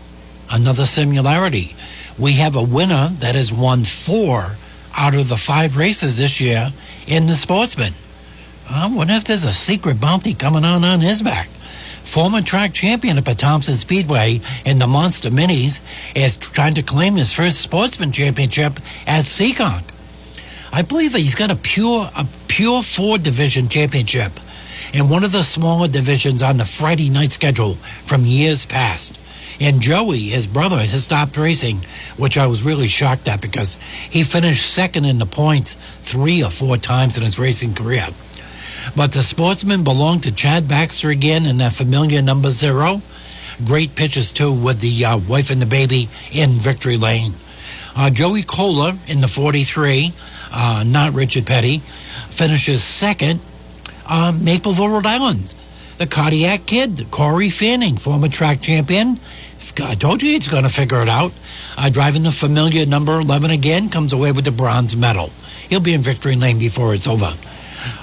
[0.51, 1.75] another similarity.
[2.19, 4.55] We have a winner that has won four
[4.95, 6.71] out of the five races this year
[7.05, 7.93] in the sportsman.
[8.69, 11.47] I wonder if there's a secret bounty coming on on his back.
[12.03, 15.79] Former track champion at Thompson Speedway in the Monster Minis
[16.15, 19.83] is trying to claim his first sportsman championship at Seekonk.
[20.71, 24.31] I believe he's got a pure a pure four division championship
[24.93, 29.19] in one of the smaller divisions on the Friday night schedule from years past.
[29.59, 31.77] And Joey, his brother, has stopped racing,
[32.15, 33.75] which I was really shocked at because
[34.09, 38.05] he finished second in the points three or four times in his racing career.
[38.95, 43.01] But the sportsman belonged to Chad Baxter again in that familiar number zero.
[43.65, 47.33] Great pitches, too, with the uh, wife and the baby in victory lane.
[47.95, 50.13] Uh, Joey Kohler in the 43,
[50.51, 51.79] uh, not Richard Petty,
[52.29, 53.39] finishes second.
[54.05, 55.51] Uh, Mapleville, Rhode Island.
[55.97, 59.19] The Cardiac Kid, Corey Fanning, former track champion.
[59.79, 61.31] I told you he's going to figure it out.
[61.77, 65.31] Uh, driving the familiar number 11 again, comes away with the bronze medal.
[65.69, 67.33] He'll be in victory lane before it's over.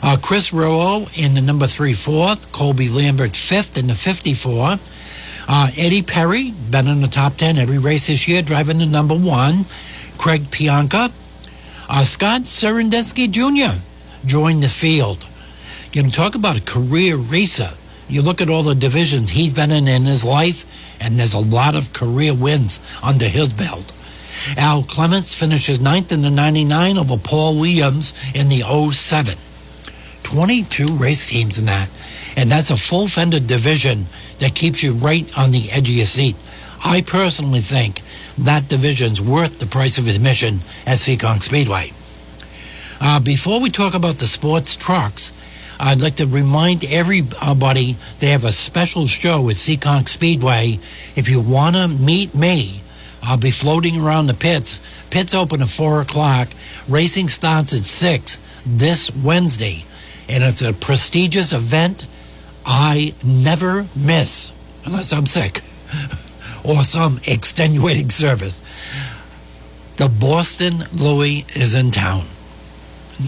[0.02, 2.52] Uh, Chris Rowe in the number three fourth.
[2.52, 4.78] Colby Lambert fifth in the 54.
[5.46, 9.14] Uh, Eddie Perry, been in the top 10 every race this year, driving the number
[9.14, 9.66] one.
[10.16, 11.12] Craig Pianka.
[11.88, 13.78] Uh, Scott Serendesky Jr.
[14.26, 15.26] joined the field.
[15.92, 17.70] You know, talk about a career racer.
[18.08, 20.66] You look at all the divisions he's been in in his life,
[21.04, 23.92] and there's a lot of career wins under his belt.
[24.56, 28.62] Al Clements finishes ninth in the 99 over Paul Williams in the
[28.92, 29.34] 07.
[30.22, 31.88] 22 race teams in that.
[32.36, 34.06] And that's a full fender division
[34.40, 36.36] that keeps you right on the edge of your seat.
[36.84, 38.02] I personally think
[38.36, 41.92] that division's worth the price of admission at Seekonk Speedway.
[43.00, 45.32] Uh, before we talk about the sports trucks,
[45.78, 50.78] I'd like to remind everybody they have a special show at Seekonk Speedway.
[51.16, 52.82] If you want to meet me,
[53.22, 54.86] I'll be floating around the pits.
[55.10, 56.48] Pits open at 4 o'clock.
[56.88, 59.84] Racing starts at 6 this Wednesday.
[60.28, 62.06] And it's a prestigious event
[62.66, 64.52] I never miss
[64.84, 65.60] unless I'm sick
[66.64, 68.62] or some extenuating service.
[69.96, 72.26] The Boston Louis is in town.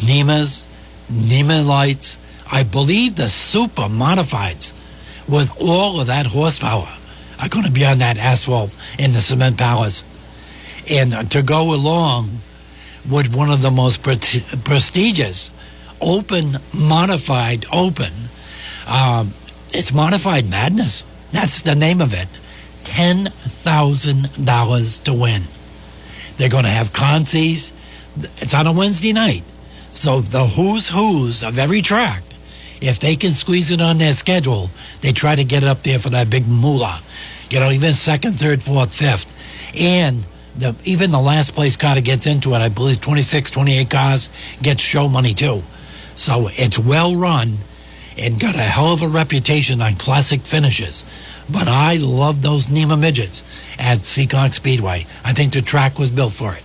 [0.06, 0.64] NEMA's,
[1.09, 2.18] NEMA lights,
[2.50, 4.72] I believe the super modifieds
[5.28, 6.88] with all of that horsepower
[7.40, 10.02] are going to be on that asphalt in the cement palace.
[10.88, 12.38] And to go along
[13.09, 14.18] with one of the most pre-
[14.64, 15.52] prestigious
[16.00, 18.12] open, modified, open,
[18.87, 19.35] um,
[19.72, 21.04] it's modified madness.
[21.32, 22.28] That's the name of it.
[22.85, 25.42] $10,000 to win.
[26.37, 27.72] They're going to have consies.
[28.38, 29.44] It's on a Wednesday night.
[29.90, 32.22] So the who's who's of every track
[32.80, 35.98] if they can squeeze it on their schedule, they try to get it up there
[35.98, 37.00] for that big moolah.
[37.50, 39.32] You know, even second, third, fourth, fifth.
[39.78, 43.90] And the, even the last place car that gets into it, I believe 26, 28
[43.90, 44.30] cars,
[44.62, 45.62] gets show money too.
[46.16, 47.58] So it's well run
[48.18, 51.04] and got a hell of a reputation on classic finishes.
[51.50, 53.44] But I love those NEMA midgets
[53.78, 55.06] at Seekonk Speedway.
[55.24, 56.62] I think the track was built for it.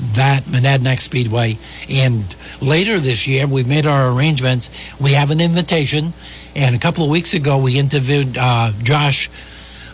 [0.00, 1.58] That Monadnock Speedway.
[1.88, 4.70] And later this year, we made our arrangements.
[5.00, 6.12] We have an invitation.
[6.56, 9.30] And a couple of weeks ago, we interviewed uh, Josh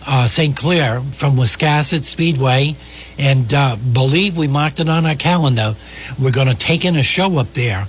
[0.05, 0.55] uh, St.
[0.55, 2.75] Clair from Wiscasset Speedway.
[3.19, 5.75] And uh, believe we marked it on our calendar.
[6.17, 7.87] We're going to take in a show up there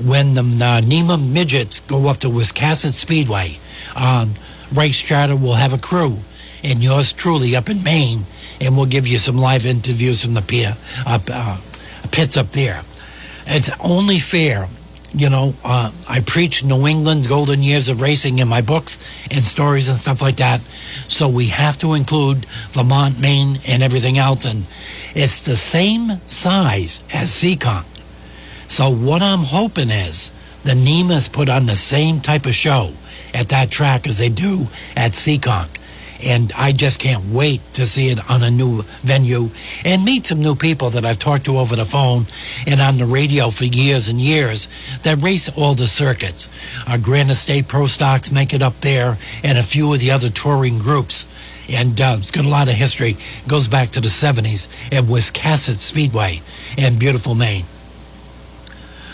[0.00, 3.58] when the uh, NEMA midgets go up to Wiscasset Speedway.
[3.94, 4.34] Um,
[4.72, 6.18] Race will have a crew,
[6.62, 8.24] and yours truly up in Maine,
[8.60, 11.58] and we'll give you some live interviews from the pier, uh, uh,
[12.10, 12.82] pits up there.
[13.46, 14.68] It's only fair.
[15.12, 18.98] You know, uh, I preach New England's golden years of racing in my books
[19.30, 20.60] and stories and stuff like that.
[21.08, 24.44] So we have to include Vermont, Maine, and everything else.
[24.44, 24.64] And
[25.14, 27.86] it's the same size as Seekonk.
[28.68, 30.32] So what I'm hoping is
[30.64, 32.90] the NEMA's put on the same type of show
[33.32, 35.68] at that track as they do at Seekonk.
[36.22, 39.50] And I just can't wait to see it on a new venue
[39.84, 42.26] and meet some new people that I've talked to over the phone
[42.66, 44.68] and on the radio for years and years
[45.02, 46.48] that race all the circuits.
[46.86, 50.30] Our Granite State Pro Stocks make it up there and a few of the other
[50.30, 51.26] touring groups.
[51.68, 53.16] And uh, it's got a lot of history.
[53.42, 56.40] It goes back to the 70s at Wiscasset Speedway
[56.76, 57.64] in beautiful Maine.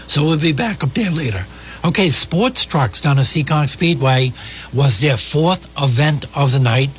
[0.06, 1.46] So we'll be back up there later.
[1.84, 4.32] Okay, sports trucks down at Seekonk Speedway
[4.72, 6.90] was their fourth event of the night.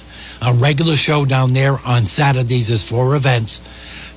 [0.41, 3.61] A regular show down there on Saturdays is four events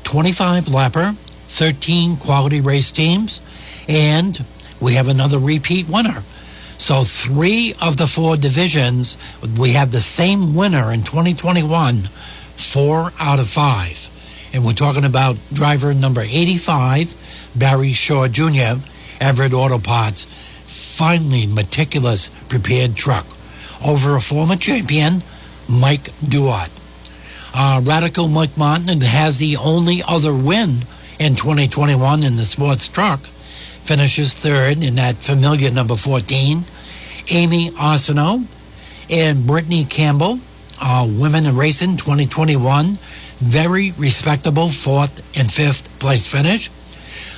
[0.02, 3.40] 25 lapper, 13 quality race teams,
[3.86, 4.44] and
[4.80, 6.24] we have another repeat winner.
[6.78, 9.16] So, three of the four divisions,
[9.56, 12.08] we have the same winner in 2021,
[12.56, 14.10] four out of five.
[14.52, 17.14] And we're talking about driver number 85,
[17.54, 18.80] Barry Shaw Jr.,
[19.20, 20.26] Everett Auto Parts.
[20.96, 23.26] Finally, meticulous, prepared truck
[23.84, 25.22] over a former champion,
[25.68, 26.72] Mike Duarte.
[27.52, 30.86] Uh, Radical Mike Martin has the only other win
[31.18, 33.20] in 2021 in the sports truck.
[33.84, 36.64] Finishes third in that familiar number 14.
[37.30, 38.46] Amy Arsenault
[39.10, 40.40] and Brittany Campbell,
[40.80, 42.96] uh, Women in Racing 2021.
[43.36, 46.70] Very respectable fourth and fifth place finish.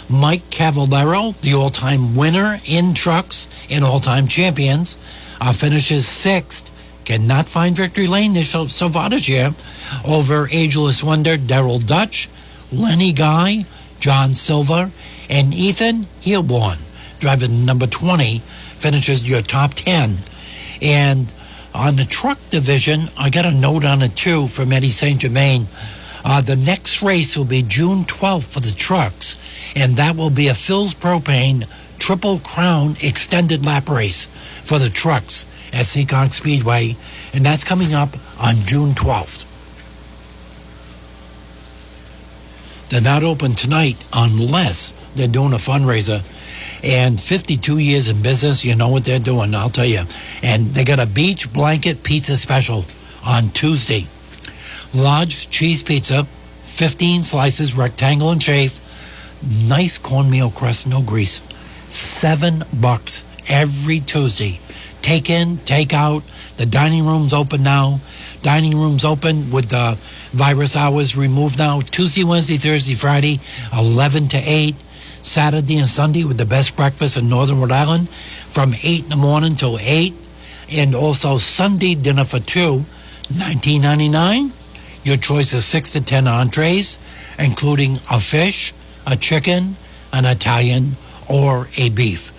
[0.09, 4.97] Mike Cavallero, the all time winner in trucks and all time champions,
[5.41, 6.71] uh, finishes sixth.
[7.05, 9.55] Cannot find victory lane this year
[10.07, 12.29] over Ageless Wonder Daryl Dutch,
[12.71, 13.65] Lenny Guy,
[13.99, 14.91] John Silver,
[15.29, 16.79] and Ethan Heilborn,
[17.19, 20.19] driving number 20, finishes your top 10.
[20.83, 21.27] And
[21.75, 25.21] on the truck division, I got a note on it too from Eddie St.
[25.21, 25.67] Germain.
[26.31, 29.39] Uh, the next race will be June 12th for the trucks,
[29.75, 31.67] and that will be a Phil's Propane
[31.99, 34.27] Triple Crown extended lap race
[34.63, 36.97] for the trucks at Seekonk Speedway,
[37.33, 39.47] and that's coming up on June 12th.
[42.91, 46.23] They're not open tonight unless they're doing a fundraiser.
[46.85, 50.03] And 52 years in business, you know what they're doing, I'll tell you.
[50.43, 52.85] And they got a beach blanket pizza special
[53.25, 54.07] on Tuesday.
[54.95, 58.73] Large cheese pizza, 15 slices, rectangle and shape.
[59.69, 61.43] Nice cornmeal crust, no grease.
[61.91, 64.61] Seven bucks every Tuesday.
[65.03, 66.23] Take in, take out.
[66.57, 68.01] The dining room's open now.
[68.43, 69.99] Dining room's open with the
[70.33, 71.81] virus hours removed now.
[71.81, 73.41] Tuesday, Wednesday, Thursday, Friday,
[73.77, 74.75] 11 to 8.
[75.23, 79.17] Saturday and Sunday with the best breakfast in Northern Rhode Island from 8 in the
[79.17, 80.15] morning till 8.
[80.71, 82.85] And also Sunday dinner for two,
[83.33, 84.53] 19.99.
[85.05, 86.99] Your choice is 6 to 10 entrees,
[87.39, 88.75] including a fish,
[89.07, 89.77] a chicken,
[90.13, 90.97] an Italian,
[91.29, 92.33] or a beef.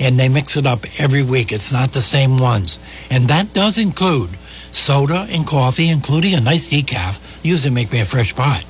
[0.00, 1.52] And they mix it up every week.
[1.52, 2.78] It's not the same ones.
[3.10, 4.30] And that does include
[4.72, 7.20] soda and coffee, including a nice decaf.
[7.42, 8.64] Usually make me a fresh pot.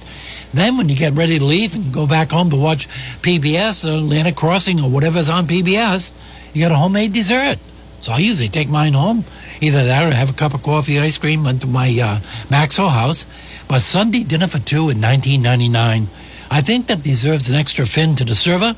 [0.53, 2.89] Then when you get ready to leave and go back home to watch
[3.23, 6.13] PBS or Atlantic Crossing or whatever's on PBS,
[6.53, 7.59] you got a homemade dessert.
[8.01, 9.25] So I usually take mine home.
[9.65, 12.91] Either that or have a cup of coffee, ice cream, went to my uh, Maxwell
[12.91, 13.25] house.
[13.67, 16.07] But Sunday dinner for two in 1999,
[16.51, 18.77] I think that deserves an extra fin to the server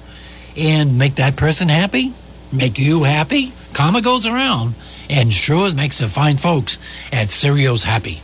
[0.57, 2.15] and make that person happy,
[2.53, 3.53] make you happy.
[3.73, 4.75] Karma goes around
[5.11, 6.79] and sure makes the fine folks
[7.13, 8.21] at Cereos happy.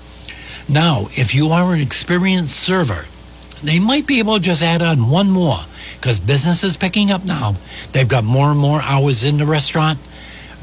[0.69, 3.07] Now, if you are an experienced server,
[3.65, 5.59] they might be able to just add on one more
[5.97, 7.57] because business is picking up now.
[7.91, 9.99] They've got more and more hours in the restaurant.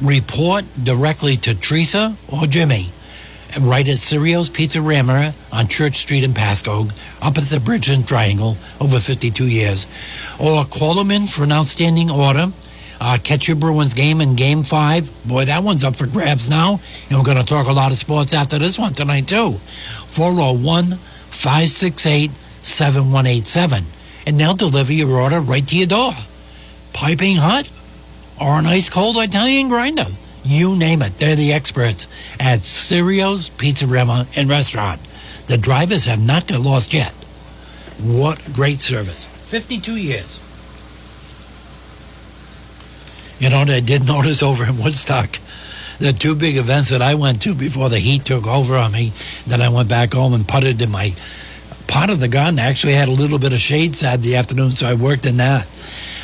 [0.02, 2.90] Report directly to Teresa or Jimmy
[3.60, 8.08] right at Cereos Pizza Rammer on Church Street in Pascoag, up at the Bridge and
[8.08, 9.88] Triangle, over 52 years.
[10.40, 12.52] Or call them in for an outstanding order.
[13.02, 15.28] Uh, catch your Bruins game in Game 5.
[15.28, 16.80] Boy, that one's up for grabs now.
[17.10, 19.54] And we're going to talk a lot of sports after this one tonight, too.
[20.08, 22.32] 401 568
[22.62, 23.84] 7187.
[24.28, 26.12] And they'll deliver your order right to your door.
[26.92, 27.70] Piping hot
[28.42, 30.06] or an ice cold Italian grinder.
[30.44, 31.18] You name it.
[31.18, 32.08] They're the experts
[32.40, 35.02] at Cereos Pizzeria and Restaurant.
[35.48, 37.12] The drivers have not got lost yet.
[38.02, 39.26] What great service.
[39.26, 40.40] 52 years.
[43.40, 45.40] You know, I did notice over in Woodstock,
[46.00, 49.12] the two big events that I went to before the heat took over on me,
[49.46, 51.14] then I went back home and putted in my
[51.88, 52.60] part of the garden.
[52.60, 55.68] I actually had a little bit of shade Saturday afternoon, so I worked in that.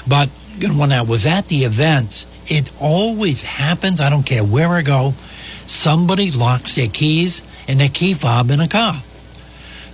[0.08, 0.30] But
[0.64, 4.02] when I was at the events, it always happens.
[4.02, 5.14] I don't care where I go.
[5.68, 8.96] Somebody locks their keys and their key fob in a car.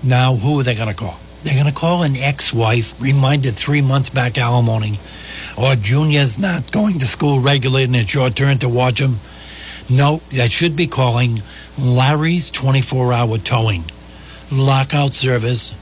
[0.03, 1.17] Now, who are they going to call?
[1.43, 4.99] They're going to call an ex-wife, reminded three months back alimony,
[5.57, 9.19] or Junior's not going to school regularly and it's your turn to watch him.
[9.89, 11.41] No, that should be calling
[11.79, 13.85] Larry's 24-hour towing,
[14.51, 15.73] lockout service,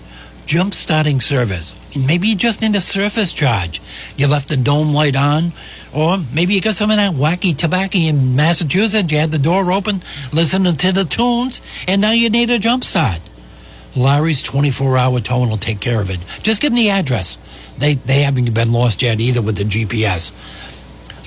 [0.49, 1.79] jump starting service.
[1.95, 3.79] Maybe you just need a surface charge.
[4.17, 5.51] You left the dome light on,
[5.93, 9.11] or maybe you got some of that wacky tobacco in Massachusetts.
[9.11, 10.01] You had the door open,
[10.33, 13.21] listening to the tunes, and now you need a jump start.
[13.95, 16.19] Larry's 24 hour towing will take care of it.
[16.41, 17.37] Just give them the address.
[17.77, 20.31] They, they haven't been lost yet either with the GPS.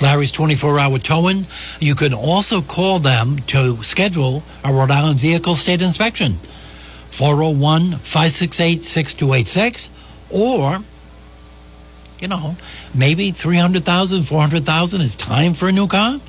[0.02, 1.46] Larry's 24 hour towing.
[1.78, 6.38] You can also call them to schedule a Rhode Island vehicle state inspection.
[7.12, 9.90] 401 568 6286
[10.30, 10.80] or
[12.22, 12.56] you know,
[12.94, 16.20] maybe 300,000, 400,000 is time for a new car.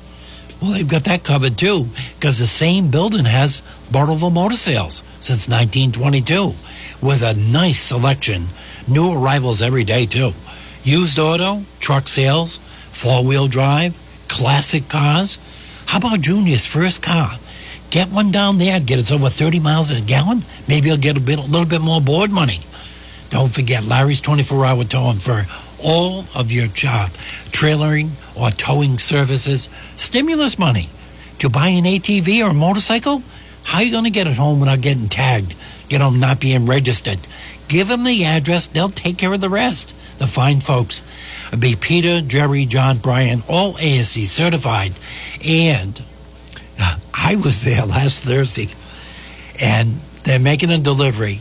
[0.60, 3.62] Well, they've got that covered too, because the same building has
[3.92, 6.52] Burrillville Motor Sales since 1922,
[7.00, 8.48] with a nice selection,
[8.88, 10.32] new arrivals every day too.
[10.82, 12.58] Used auto, truck sales,
[12.90, 15.38] four wheel drive, classic cars.
[15.86, 17.30] How about Junior's first car?
[17.94, 20.42] Get one down there, and get us over 30 miles a gallon.
[20.66, 22.58] Maybe you'll get a, bit, a little bit more board money.
[23.30, 25.46] Don't forget Larry's 24 hour towing for
[25.80, 27.10] all of your job,
[27.52, 30.88] trailering or towing services, stimulus money
[31.38, 33.22] to buy an ATV or a motorcycle.
[33.64, 35.54] How are you going to get it home without getting tagged?
[35.88, 37.20] You know, not being registered.
[37.68, 39.94] Give them the address; they'll take care of the rest.
[40.18, 41.04] The fine folks
[41.56, 44.94] be Peter, Jerry, John, Brian, all ASE certified,
[45.46, 46.02] and
[47.16, 48.68] I was there last Thursday,
[49.60, 51.40] and they're making a delivery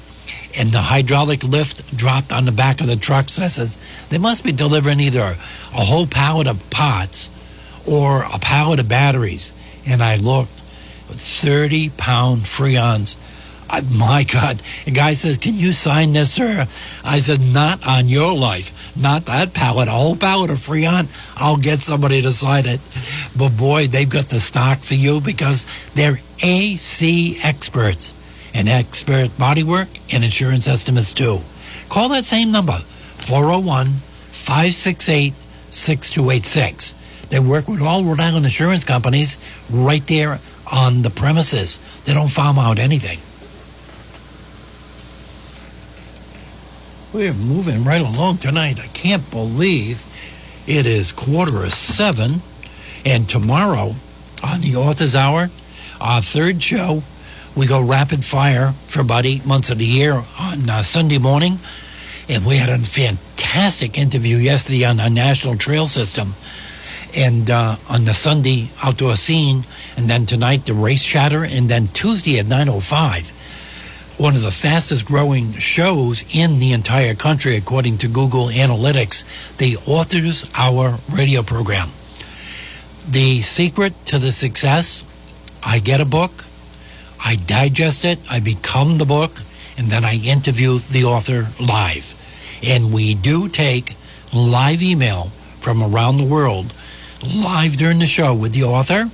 [0.57, 3.29] and the hydraulic lift dropped on the back of the truck.
[3.29, 3.77] So I says,
[4.09, 5.21] they must be delivering either
[5.73, 7.29] a whole pallet of pots
[7.89, 9.53] or a pallet of batteries.
[9.85, 10.51] And I looked,
[11.09, 13.17] 30 pound Freons.
[13.73, 14.61] I, my God.
[14.85, 16.67] The guy says, Can you sign this, sir?
[17.03, 18.95] I said, Not on your life.
[18.95, 19.87] Not that pallet.
[19.87, 21.07] A whole pallet of Freon.
[21.35, 22.79] I'll get somebody to sign it.
[23.35, 25.65] But boy, they've got the stock for you because
[25.95, 28.13] they're AC experts
[28.53, 31.39] and expert bodywork and insurance estimates too.
[31.89, 35.33] Call that same number, 401 568
[35.71, 36.93] 6286.
[37.29, 39.39] They work with all Rhode Island insurance companies
[39.71, 40.39] right there
[40.71, 41.79] on the premises.
[42.05, 43.17] They don't farm out anything.
[47.13, 48.79] We're moving right along tonight.
[48.83, 50.03] I can't believe
[50.65, 52.41] it is quarter of seven.
[53.05, 53.93] And tomorrow
[54.43, 55.51] on the Author's Hour,
[56.01, 57.03] our third show,
[57.55, 61.59] we go rapid fire for about eight months of the year on uh, Sunday morning.
[62.27, 66.33] And we had a fantastic interview yesterday on our national trail system
[67.15, 69.65] and uh, on the Sunday outdoor scene.
[69.95, 71.45] And then tonight, the race chatter.
[71.45, 73.31] And then Tuesday at 9.05,
[74.17, 79.77] one of the fastest growing shows in the entire country, according to Google Analytics, the
[79.87, 81.89] Authors Hour radio program.
[83.09, 85.03] The secret to the success,
[85.63, 86.45] I get a book,
[87.25, 89.41] I digest it, I become the book,
[89.77, 92.19] and then I interview the author live.
[92.63, 93.95] And we do take
[94.31, 96.73] live email from around the world
[97.35, 99.09] live during the show with the author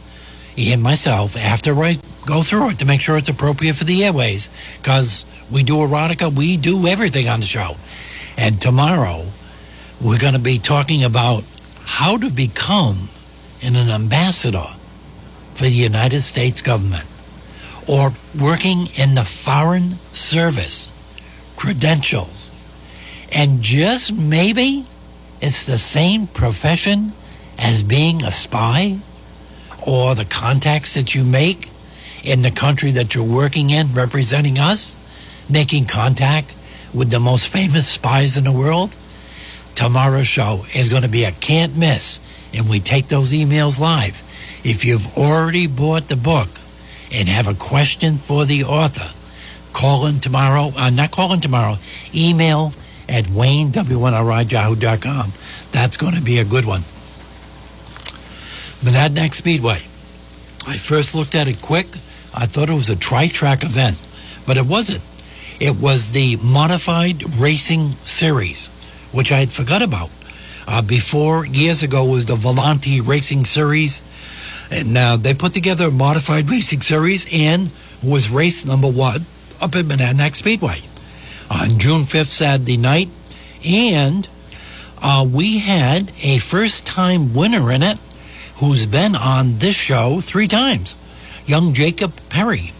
[0.57, 4.49] and myself after I go through it to make sure it's appropriate for the airways
[4.77, 7.75] because we do erotica, we do everything on the show.
[8.37, 9.25] And tomorrow
[9.99, 11.43] we're going to be talking about
[11.83, 13.09] how to become
[13.63, 14.67] an ambassador
[15.53, 17.05] for the United States government
[17.87, 20.91] or working in the foreign service,
[21.57, 22.51] credentials,
[23.33, 24.85] and just maybe
[25.41, 27.11] it's the same profession
[27.57, 28.99] as being a spy
[29.85, 31.69] or the contacts that you make
[32.23, 34.95] in the country that you're working in representing us,
[35.49, 36.53] making contact
[36.93, 38.95] with the most famous spies in the world.
[39.75, 42.19] Tomorrow's show is going to be a can't miss,
[42.53, 44.23] and we take those emails live.
[44.63, 46.49] If you've already bought the book,
[47.11, 49.13] and have a question for the author,
[49.73, 50.71] call in tomorrow.
[50.75, 51.77] Uh, not call in tomorrow.
[52.13, 52.73] Email
[53.07, 55.33] at waynew1ri.yahoo.com.
[55.71, 56.81] That's going to be a good one.
[58.81, 59.79] Monadnock Speedway.
[60.67, 61.87] I first looked at it quick.
[62.33, 64.01] I thought it was a tri-track event,
[64.45, 65.01] but it wasn't.
[65.59, 68.67] It was the Modified Racing Series,
[69.11, 70.09] which I had forgot about.
[70.67, 74.01] Uh, before, years ago, was the Valenti Racing Series
[74.71, 77.71] and uh, they put together a modified racing series and
[78.03, 79.25] was race number one
[79.61, 80.77] up at Monadnock Speedway
[81.49, 83.09] on June 5th, Saturday night.
[83.65, 84.27] And
[85.01, 87.97] uh, we had a first time winner in it
[88.57, 90.95] who's been on this show three times
[91.49, 92.71] young Jacob Perry,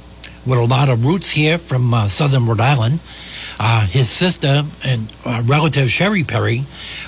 [0.46, 3.00] with a lot of roots here from uh, southern Rhode Island.
[3.60, 6.64] Uh, his sister and uh, relative Sherry Perry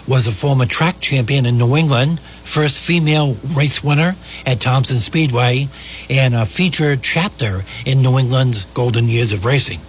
[0.07, 2.19] was a former track champion in New England
[2.51, 5.69] first female race winner at Thompson Speedway,
[6.09, 9.79] and a featured chapter in New England's Golden Years of Racing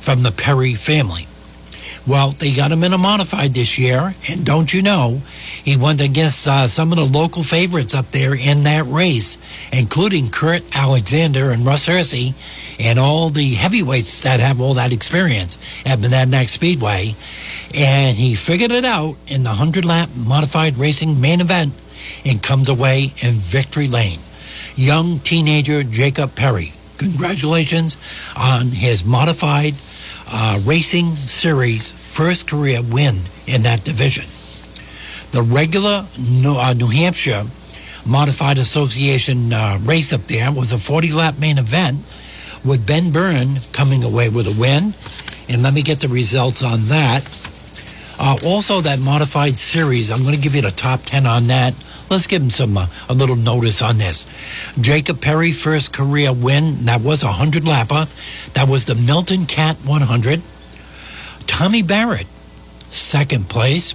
[0.00, 1.26] from the Perry family.
[2.06, 5.22] Well, they got him in a modified this year, and don't you know,
[5.64, 9.38] he went against uh, some of the local favorites up there in that race,
[9.72, 12.34] including Kurt Alexander and Russ Hersey,
[12.78, 17.14] and all the heavyweights that have all that experience at Monadnock Speedway.
[17.74, 21.72] And he figured it out in the 100 lap modified racing main event
[22.26, 24.20] and comes away in victory lane.
[24.76, 26.72] Young teenager Jacob Perry.
[26.98, 27.96] Congratulations
[28.36, 29.74] on his modified
[30.28, 34.24] uh, racing series first career win in that division.
[35.32, 37.44] The regular New, uh, New Hampshire
[38.06, 41.98] Modified Association uh, race up there was a 40 lap main event
[42.64, 44.94] with Ben Byrne coming away with a win.
[45.48, 47.24] And let me get the results on that.
[48.18, 51.74] Uh, also, that modified series, I'm going to give you the top 10 on that.
[52.10, 54.26] Let's give him some uh, a little notice on this.
[54.80, 56.84] Jacob Perry, first career win.
[56.84, 58.08] That was a 100 lapper.
[58.52, 60.42] That was the Milton Cat 100.
[61.46, 62.26] Tommy Barrett,
[62.90, 63.94] second place.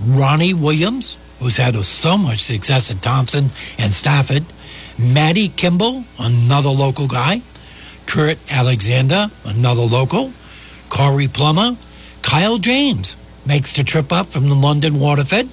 [0.00, 4.44] Ronnie Williams, who's had so much success at Thompson and Stafford.
[4.98, 7.42] Matty Kimball, another local guy.
[8.06, 10.32] Kurt Alexander, another local.
[10.88, 11.76] Corey Plummer.
[12.22, 15.48] Kyle James makes the trip up from the London Waterford.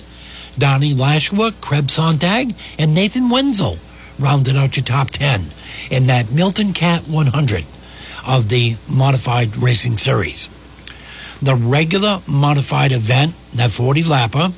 [0.58, 3.78] Donnie Lashua, Kreb Sontag, and Nathan Wenzel
[4.20, 5.48] rounded out your top 10
[5.90, 7.66] in that Milton Cat 100
[8.28, 10.50] of the Modified Racing Series.
[11.42, 14.54] The regular modified event, that 40 lapper,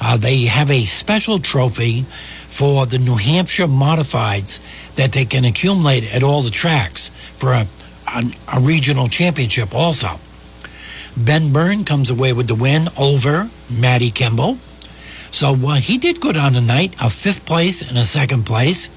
[0.00, 2.02] uh, they have a special trophy
[2.48, 4.60] for the New Hampshire modifieds
[4.94, 7.66] that they can accumulate at all the tracks for a,
[8.08, 10.20] a, a regional championship also.
[11.16, 14.58] Ben Byrne comes away with the win over Matty Kimball.
[15.32, 18.90] So uh, he did go down the night, a fifth place and a second place.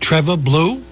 [0.00, 0.82] Trevor Blue,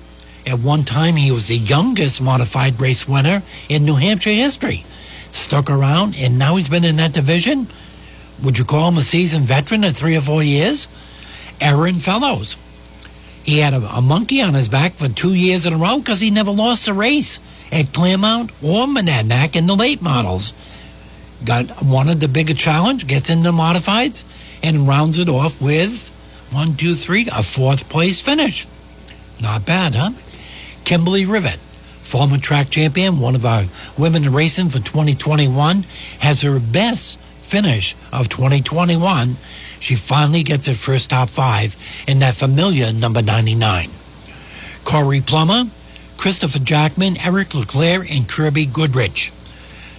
[0.47, 4.83] at one time he was the youngest modified race winner in New Hampshire history.
[5.31, 7.66] Stuck around, and now he's been in that division.
[8.43, 10.89] Would you call him a seasoned veteran at three or four years?
[11.61, 12.57] Aaron Fellows.
[13.45, 16.20] He had a, a monkey on his back for two years in a row because
[16.20, 17.39] he never lost a race
[17.70, 20.55] at Claremont or Monadnock in the late models.
[21.45, 24.24] Got wanted the bigger challenge, gets into modifieds,
[24.62, 26.08] and rounds it off with
[26.50, 28.66] one, two, three, a fourth place finish.
[29.40, 30.11] Not bad, huh?
[30.84, 35.84] Kimberly Rivet, former track champion, one of our women in racing for 2021,
[36.18, 39.36] has her best finish of 2021.
[39.78, 43.88] She finally gets her first top five in that familiar number 99.
[44.84, 45.64] Corey Plummer,
[46.16, 49.32] Christopher Jackman, Eric LeClaire, and Kirby Goodrich.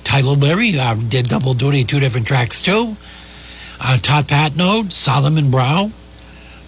[0.04, 2.96] Tyler Leary uh, did double duty, two different tracks too.
[3.84, 5.90] Uh, Todd Patnode, Solomon Brow.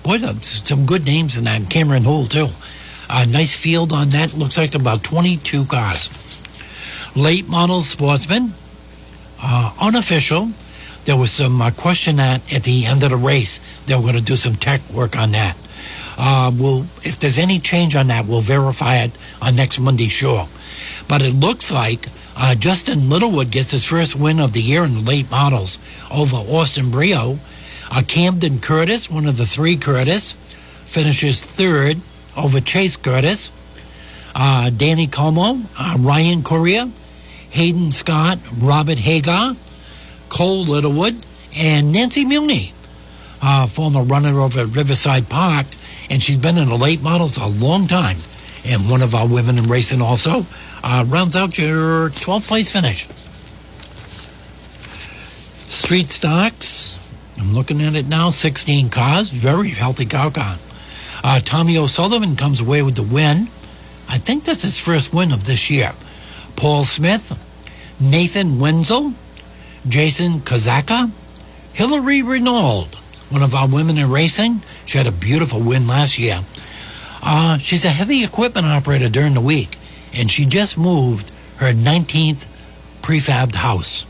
[0.02, 1.70] Boy, some good names in that.
[1.70, 2.48] Cameron Hull, too.
[3.08, 4.34] A nice field on that.
[4.34, 6.10] Looks like about 22 cars.
[7.16, 8.54] Late model sportsman.
[9.40, 10.50] Uh, unofficial.
[11.06, 13.60] There was some uh, question at at the end of the race.
[13.86, 15.56] They were going to do some tech work on that.
[16.18, 19.12] Uh, we'll, if there's any change on that, we'll verify it
[19.42, 20.48] on next Monday's show.
[21.08, 24.94] But it looks like uh, Justin Littlewood gets his first win of the year in
[24.96, 25.80] the late models
[26.12, 27.38] over Austin Brio.
[27.92, 30.34] Uh, Camden Curtis, one of the three Curtis,
[30.86, 32.00] finishes third
[32.36, 33.52] over Chase Curtis.
[34.36, 36.90] Uh, Danny Como, uh, Ryan Correa,
[37.52, 39.56] Hayden Scott, Robert Hagar,
[40.30, 41.16] Cole Littlewood,
[41.56, 42.74] and Nancy Muni,
[43.44, 45.68] uh, former runner over at Riverside Park.
[46.10, 48.18] And she's been in the late models a long time.
[48.66, 50.46] And one of our women in racing also
[50.84, 53.08] uh, rounds out your 12th place finish.
[55.72, 57.00] Street stocks.
[57.40, 58.30] I'm looking at it now.
[58.30, 59.32] 16 cars.
[59.32, 60.62] Very healthy car count.
[61.24, 63.48] Uh, Tommy O'Sullivan comes away with the win.
[64.10, 65.94] I think that's his first win of this year.
[66.56, 67.32] Paul Smith,
[68.00, 69.14] Nathan Wenzel,
[69.88, 71.10] Jason Kazaka,
[71.74, 72.90] Hillary Renault,
[73.30, 74.62] one of our women in racing.
[74.86, 76.42] She had a beautiful win last year.
[77.24, 79.78] Uh, she's a heavy equipment operator during the week,
[80.14, 82.46] and she just moved her 19th
[83.02, 84.06] prefabbed house.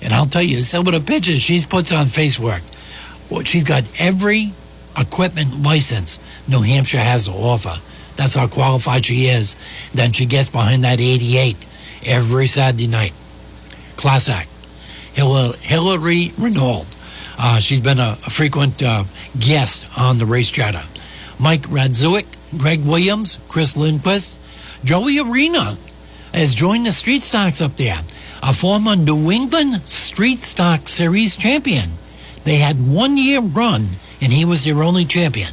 [0.00, 2.60] And I'll tell you, some of the pictures she puts on Facebook,
[3.30, 4.52] well, she's got every
[4.98, 7.80] equipment license New Hampshire has to offer.
[8.16, 9.56] That's how qualified she is.
[9.94, 11.56] Then she gets behind that 88
[12.04, 13.12] every Saturday night.
[13.96, 14.50] Class act.
[15.14, 16.86] Hillary Renault.
[17.38, 19.04] Uh, she's been a, a frequent uh,
[19.38, 20.82] guest on the Race Chatter.
[21.38, 22.26] Mike Radzuik,
[22.56, 24.36] Greg Williams, Chris Lindquist,
[24.84, 25.76] Joey Arena
[26.34, 28.00] has joined the Street Stocks up there,
[28.42, 31.90] a former New England Street Stock Series champion.
[32.42, 35.50] They had one year run, and he was their only champion.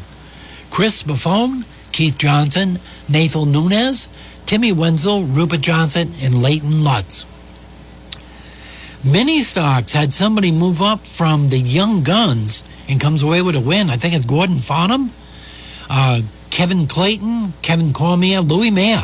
[0.72, 4.10] Chris Buffone, Keith Johnson, Nathan Nunez,
[4.48, 7.28] Timmy Wenzel, Rupert Johnson, and Leighton Lutz.
[9.04, 13.62] Many stocks had somebody move up from the young guns and comes away with a
[13.62, 13.92] win.
[13.92, 15.12] I think it's Gordon Farnham,
[15.88, 19.04] uh, Kevin Clayton, Kevin Cormier, Louis Mayer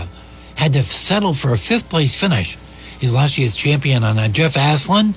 [0.55, 2.57] had to settle for a fifth place finish.
[2.99, 5.13] He's last year's champion on uh, Jeff Aslan,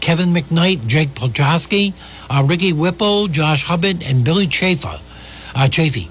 [0.00, 1.94] Kevin McKnight, Jake Polchowski,
[2.30, 5.00] uh, Ricky Whipple, Josh Hubbard, and Billy Chafer.
[5.54, 6.08] Uh, Chafee.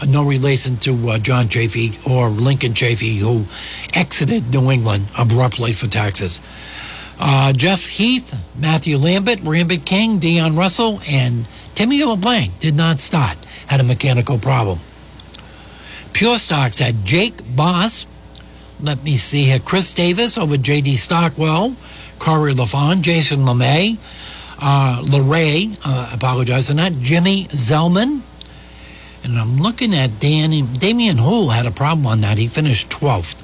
[0.00, 3.44] Uh, no relation to uh, John Chafee or Lincoln Chafee, who
[3.94, 6.40] exited New England abruptly for Texas.
[7.18, 13.36] Uh, Jeff Heath, Matthew Lambert, Rambert King, Dion Russell, and Timmy LeBlanc did not start,
[13.66, 14.80] had a mechanical problem.
[16.16, 18.06] Pure Stocks had Jake Boss,
[18.80, 20.96] let me see here, Chris Davis over J.D.
[20.96, 21.76] Stockwell,
[22.18, 23.98] Corey LaFon, Jason LeMay,
[24.58, 28.22] uh, LeRae, uh, apologize on that, Jimmy Zellman,
[29.24, 32.38] and I'm looking at Danny, Damian Hull had a problem on that.
[32.38, 33.42] He finished 12th.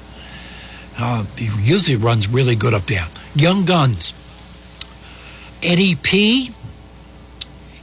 [0.97, 3.07] Uh, he usually runs really good up there.
[3.35, 4.15] Young Guns,
[5.61, 6.49] Eddie P.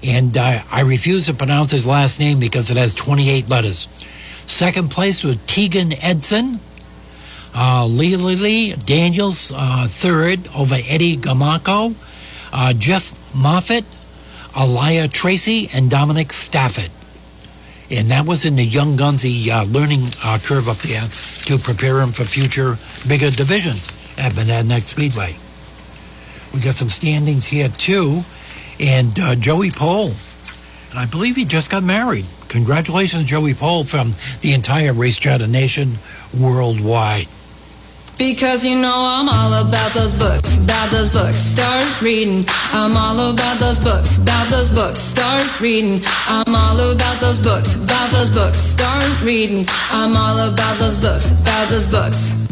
[0.03, 3.87] And uh, I refuse to pronounce his last name because it has 28 letters.
[4.51, 6.59] Second place was Tegan Edson.
[7.55, 11.95] Uh, Lee Lily Daniels, uh, third over Eddie Gamako.
[12.53, 13.85] Uh, Jeff Moffat,
[14.59, 16.91] Elia Tracy, and Dominic Stafford.
[17.91, 21.07] And that was in the Young Gunsy uh, learning uh, curve up there
[21.47, 22.77] to prepare him for future
[23.09, 23.87] bigger divisions
[24.19, 25.37] at Monadnock Speedway.
[26.53, 28.21] We got some standings here too.
[28.81, 30.11] And uh, Joey Pole,
[30.91, 32.27] and I believe he just got married.
[32.51, 35.99] Congratulations, Joey Pole, from the entire Race Chatter Nation
[36.39, 37.29] worldwide.
[38.19, 41.39] Because you know I'm all about those books, about those books.
[41.39, 42.45] Start reading.
[42.73, 44.99] I'm all about those books, about those books.
[44.99, 46.03] Start reading.
[46.27, 48.59] I'm all about those books, about those books.
[48.59, 49.65] Start reading.
[49.91, 52.50] I'm all about those books, about those books.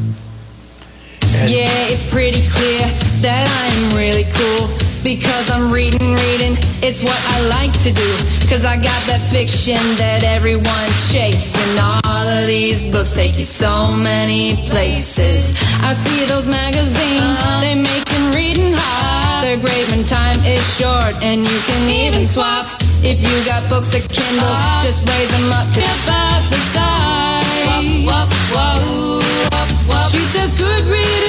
[1.46, 2.84] Yeah, it's pretty clear
[3.20, 4.68] that I am really cool
[5.02, 6.56] because I'm reading, reading.
[6.82, 8.10] It's what I like to do
[8.40, 11.78] because I got that fiction that everyone chasing.
[11.80, 15.56] All of these books take you so many places.
[15.82, 17.60] I see those magazines, uh-huh.
[17.60, 19.44] they making reading hard.
[19.44, 22.66] They're great when time is short and you can even swap.
[23.00, 24.84] If you got books or Kindles, uh-huh.
[24.84, 25.68] just raise them up.
[25.68, 28.04] About the size.
[28.04, 29.17] Whoa, whoa, whoa, she says good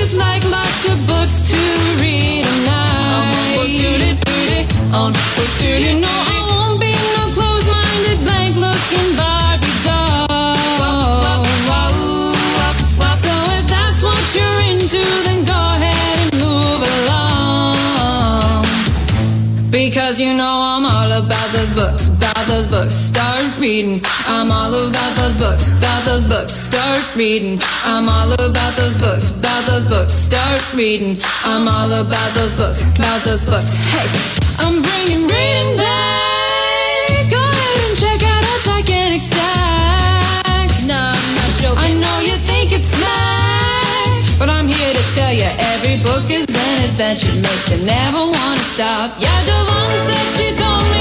[0.10, 1.58] readers like lots of books to
[2.02, 3.58] read a night.
[4.92, 5.14] On
[5.62, 10.28] you know I won't be no closed-minded, blank-looking Barbie doll.
[13.14, 18.66] So if that's what you're into, then go ahead and move along.
[19.70, 20.49] Because you know
[21.40, 22.94] about those books, about those books.
[22.94, 24.02] Start reading.
[24.28, 26.52] I'm all about those books, about those books.
[26.52, 27.60] Start reading.
[27.86, 30.14] I'm all about those books, about those books.
[30.14, 31.18] Start reading.
[31.46, 33.76] I'm all about those books, about those books.
[33.76, 34.08] Hey,
[34.60, 37.32] I'm bringing reading back.
[37.32, 40.68] Go ahead and check out our gigantic stack.
[40.84, 41.80] Nah, I'm not joking.
[41.80, 46.46] I know you think it's smack, but I'm here to tell you every book is
[46.52, 47.32] an adventure.
[47.40, 49.16] Makes you never want to stop.
[49.24, 50.99] Yeah, Devon said she told me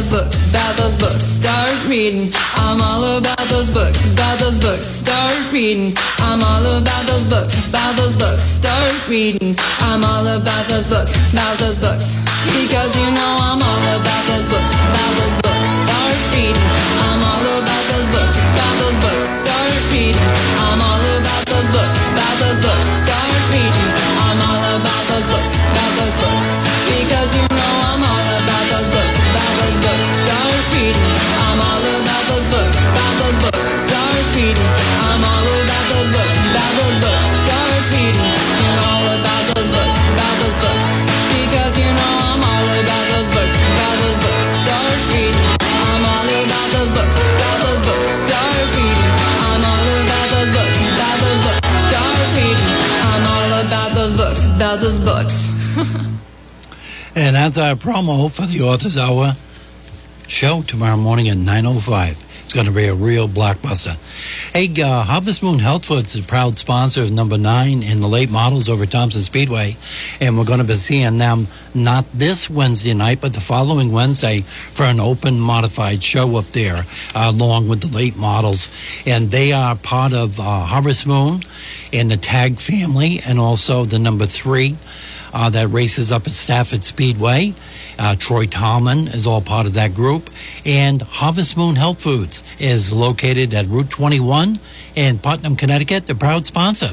[0.00, 1.24] those books, about those books.
[1.24, 2.30] Start reading.
[2.56, 4.86] I'm all about those books, about those books.
[4.86, 5.92] Start reading.
[6.24, 8.42] I'm all about those books, about those books.
[8.42, 9.54] Start reading.
[9.84, 12.16] I'm all about those books, about those books.
[12.48, 15.68] Because you know I'm all about those books, about those books.
[15.84, 16.64] Start reading.
[17.04, 19.26] I'm all about those books, about those books.
[19.44, 20.16] Start reading.
[20.64, 22.88] I'm all about those books, about those books.
[23.04, 23.90] Start reading.
[24.24, 26.46] I'm all about those books, about those books.
[26.88, 27.59] Because you know
[34.50, 34.70] reading.
[35.06, 37.26] I'm all about those books, about those books.
[37.46, 38.30] Start reading.
[38.58, 40.86] You're all about those books, about those books.
[41.30, 44.48] Because you know I'm all about those books, about those books.
[44.66, 45.46] Start reading.
[45.86, 48.08] I'm all about those books, about those books.
[48.10, 49.12] Start reading.
[49.46, 51.70] I'm all about those books, about those books.
[51.86, 52.70] Start reading.
[53.06, 55.36] I'm all about those books, about those books.
[57.14, 59.34] And that's our promo for the Authors Hour
[60.28, 62.16] show tomorrow morning at 9.05.
[62.50, 63.96] It's going to be a real blockbuster.
[64.52, 68.08] Hey, uh, Harvest Moon Health Foods is a proud sponsor of number nine in the
[68.08, 69.76] late models over Thompson Speedway.
[70.20, 74.38] And we're going to be seeing them not this Wednesday night, but the following Wednesday
[74.40, 76.84] for an open modified show up there,
[77.14, 78.68] uh, along with the late models.
[79.06, 81.42] And they are part of uh, Harvest Moon
[81.92, 84.76] and the Tag family, and also the number three
[85.32, 87.54] uh, that races up at Stafford Speedway.
[87.98, 90.30] Uh, Troy Tallman is all part of that group.
[90.64, 94.58] And Harvest Moon Health Foods is located at Route 21
[94.94, 96.90] in Putnam, Connecticut, the proud sponsor.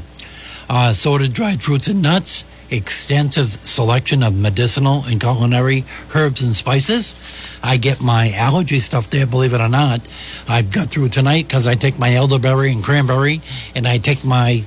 [0.70, 7.16] Uh, sorted dried fruits and nuts, extensive selection of medicinal and culinary herbs and spices.
[7.64, 10.02] I get my allergy stuff there, believe it or not.
[10.48, 13.42] I've got through tonight because I take my elderberry and cranberry,
[13.76, 14.64] and I take my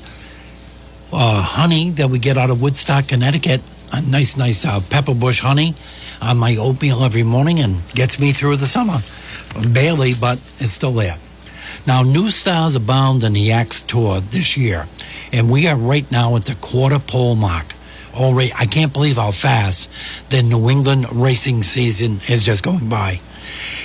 [1.12, 3.60] uh, honey that we get out of Woodstock, Connecticut,
[3.92, 5.74] a nice, nice uh, pepper bush honey
[6.20, 8.98] on my oatmeal every morning and gets me through the summer.
[9.68, 11.18] Barely, but it's still there.
[11.86, 14.86] Now, new stars abound in the ACT Tour this year,
[15.32, 17.74] and we are right now at the quarter pole mark.
[18.14, 19.90] Already, I can't believe how fast
[20.28, 23.20] the New England racing season is just going by.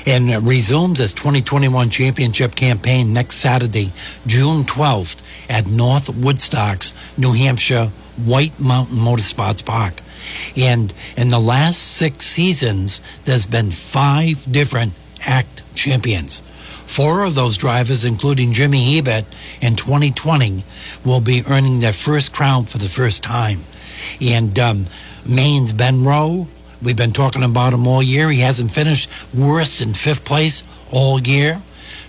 [0.05, 3.91] And resumes its 2021 championship campaign next Saturday,
[4.27, 10.01] June 12th, at North Woodstocks, New Hampshire White Mountain Motorsports Park.
[10.55, 14.93] And in the last six seasons, there's been five different
[15.25, 16.41] ACT champions.
[16.85, 19.25] Four of those drivers, including Jimmy Hebert
[19.59, 20.63] in 2020,
[21.03, 23.65] will be earning their first crown for the first time.
[24.21, 24.85] And um,
[25.25, 26.47] Maine's Ben Rowe,
[26.81, 28.29] we've been talking about him all year.
[28.29, 31.61] He hasn't finished worse than fifth place all year.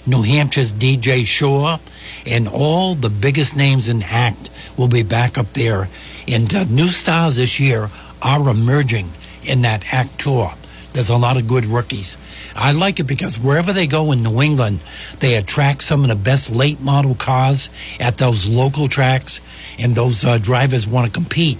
[0.07, 1.79] New Hampshire's DJ Shaw,
[2.25, 5.89] and all the biggest names in ACT will be back up there.
[6.29, 7.91] And uh, new stars this year
[8.27, 9.09] are emerging
[9.45, 10.53] in that ACT tour.
[10.93, 12.18] There's a lot of good rookies.
[12.57, 14.81] I like it because wherever they go in New England,
[15.20, 17.70] they attract some of the best late model cars
[18.01, 19.41] at those local tracks,
[19.79, 21.59] and those uh, drivers want to compete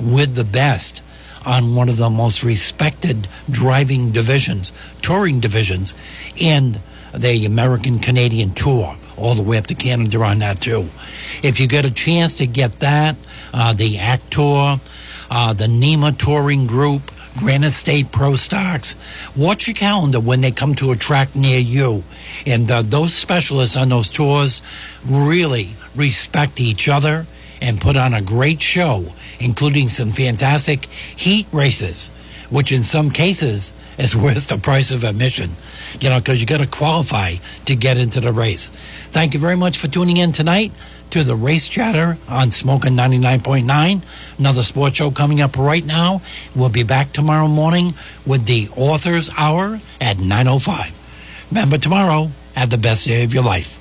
[0.00, 1.02] with the best
[1.44, 5.94] on one of the most respected driving divisions, touring divisions,
[6.36, 6.80] in
[7.14, 10.88] the American Canadian Tour, all the way up to Canada on that too.
[11.42, 13.16] If you get a chance to get that,
[13.52, 14.80] uh, the ACT Tour,
[15.30, 18.96] uh, the NEMA Touring Group, Granite State Pro Stocks.
[19.36, 22.02] Watch your calendar when they come to a track near you.
[22.46, 24.62] And uh, those specialists on those tours
[25.04, 27.26] really respect each other
[27.60, 32.10] and put on a great show, including some fantastic heat races,
[32.50, 35.50] which in some cases is worth the price of admission,
[36.00, 38.70] you know, because you got to qualify to get into the race.
[39.10, 40.72] Thank you very much for tuning in tonight
[41.10, 44.02] to the Race Chatter on Smoking 99.9.
[44.38, 46.22] Another sports show coming up right now.
[46.54, 47.94] We'll be back tomorrow morning
[48.26, 50.92] with the Author's Hour at 9.05.
[51.50, 53.80] Remember tomorrow, have the best day of your life.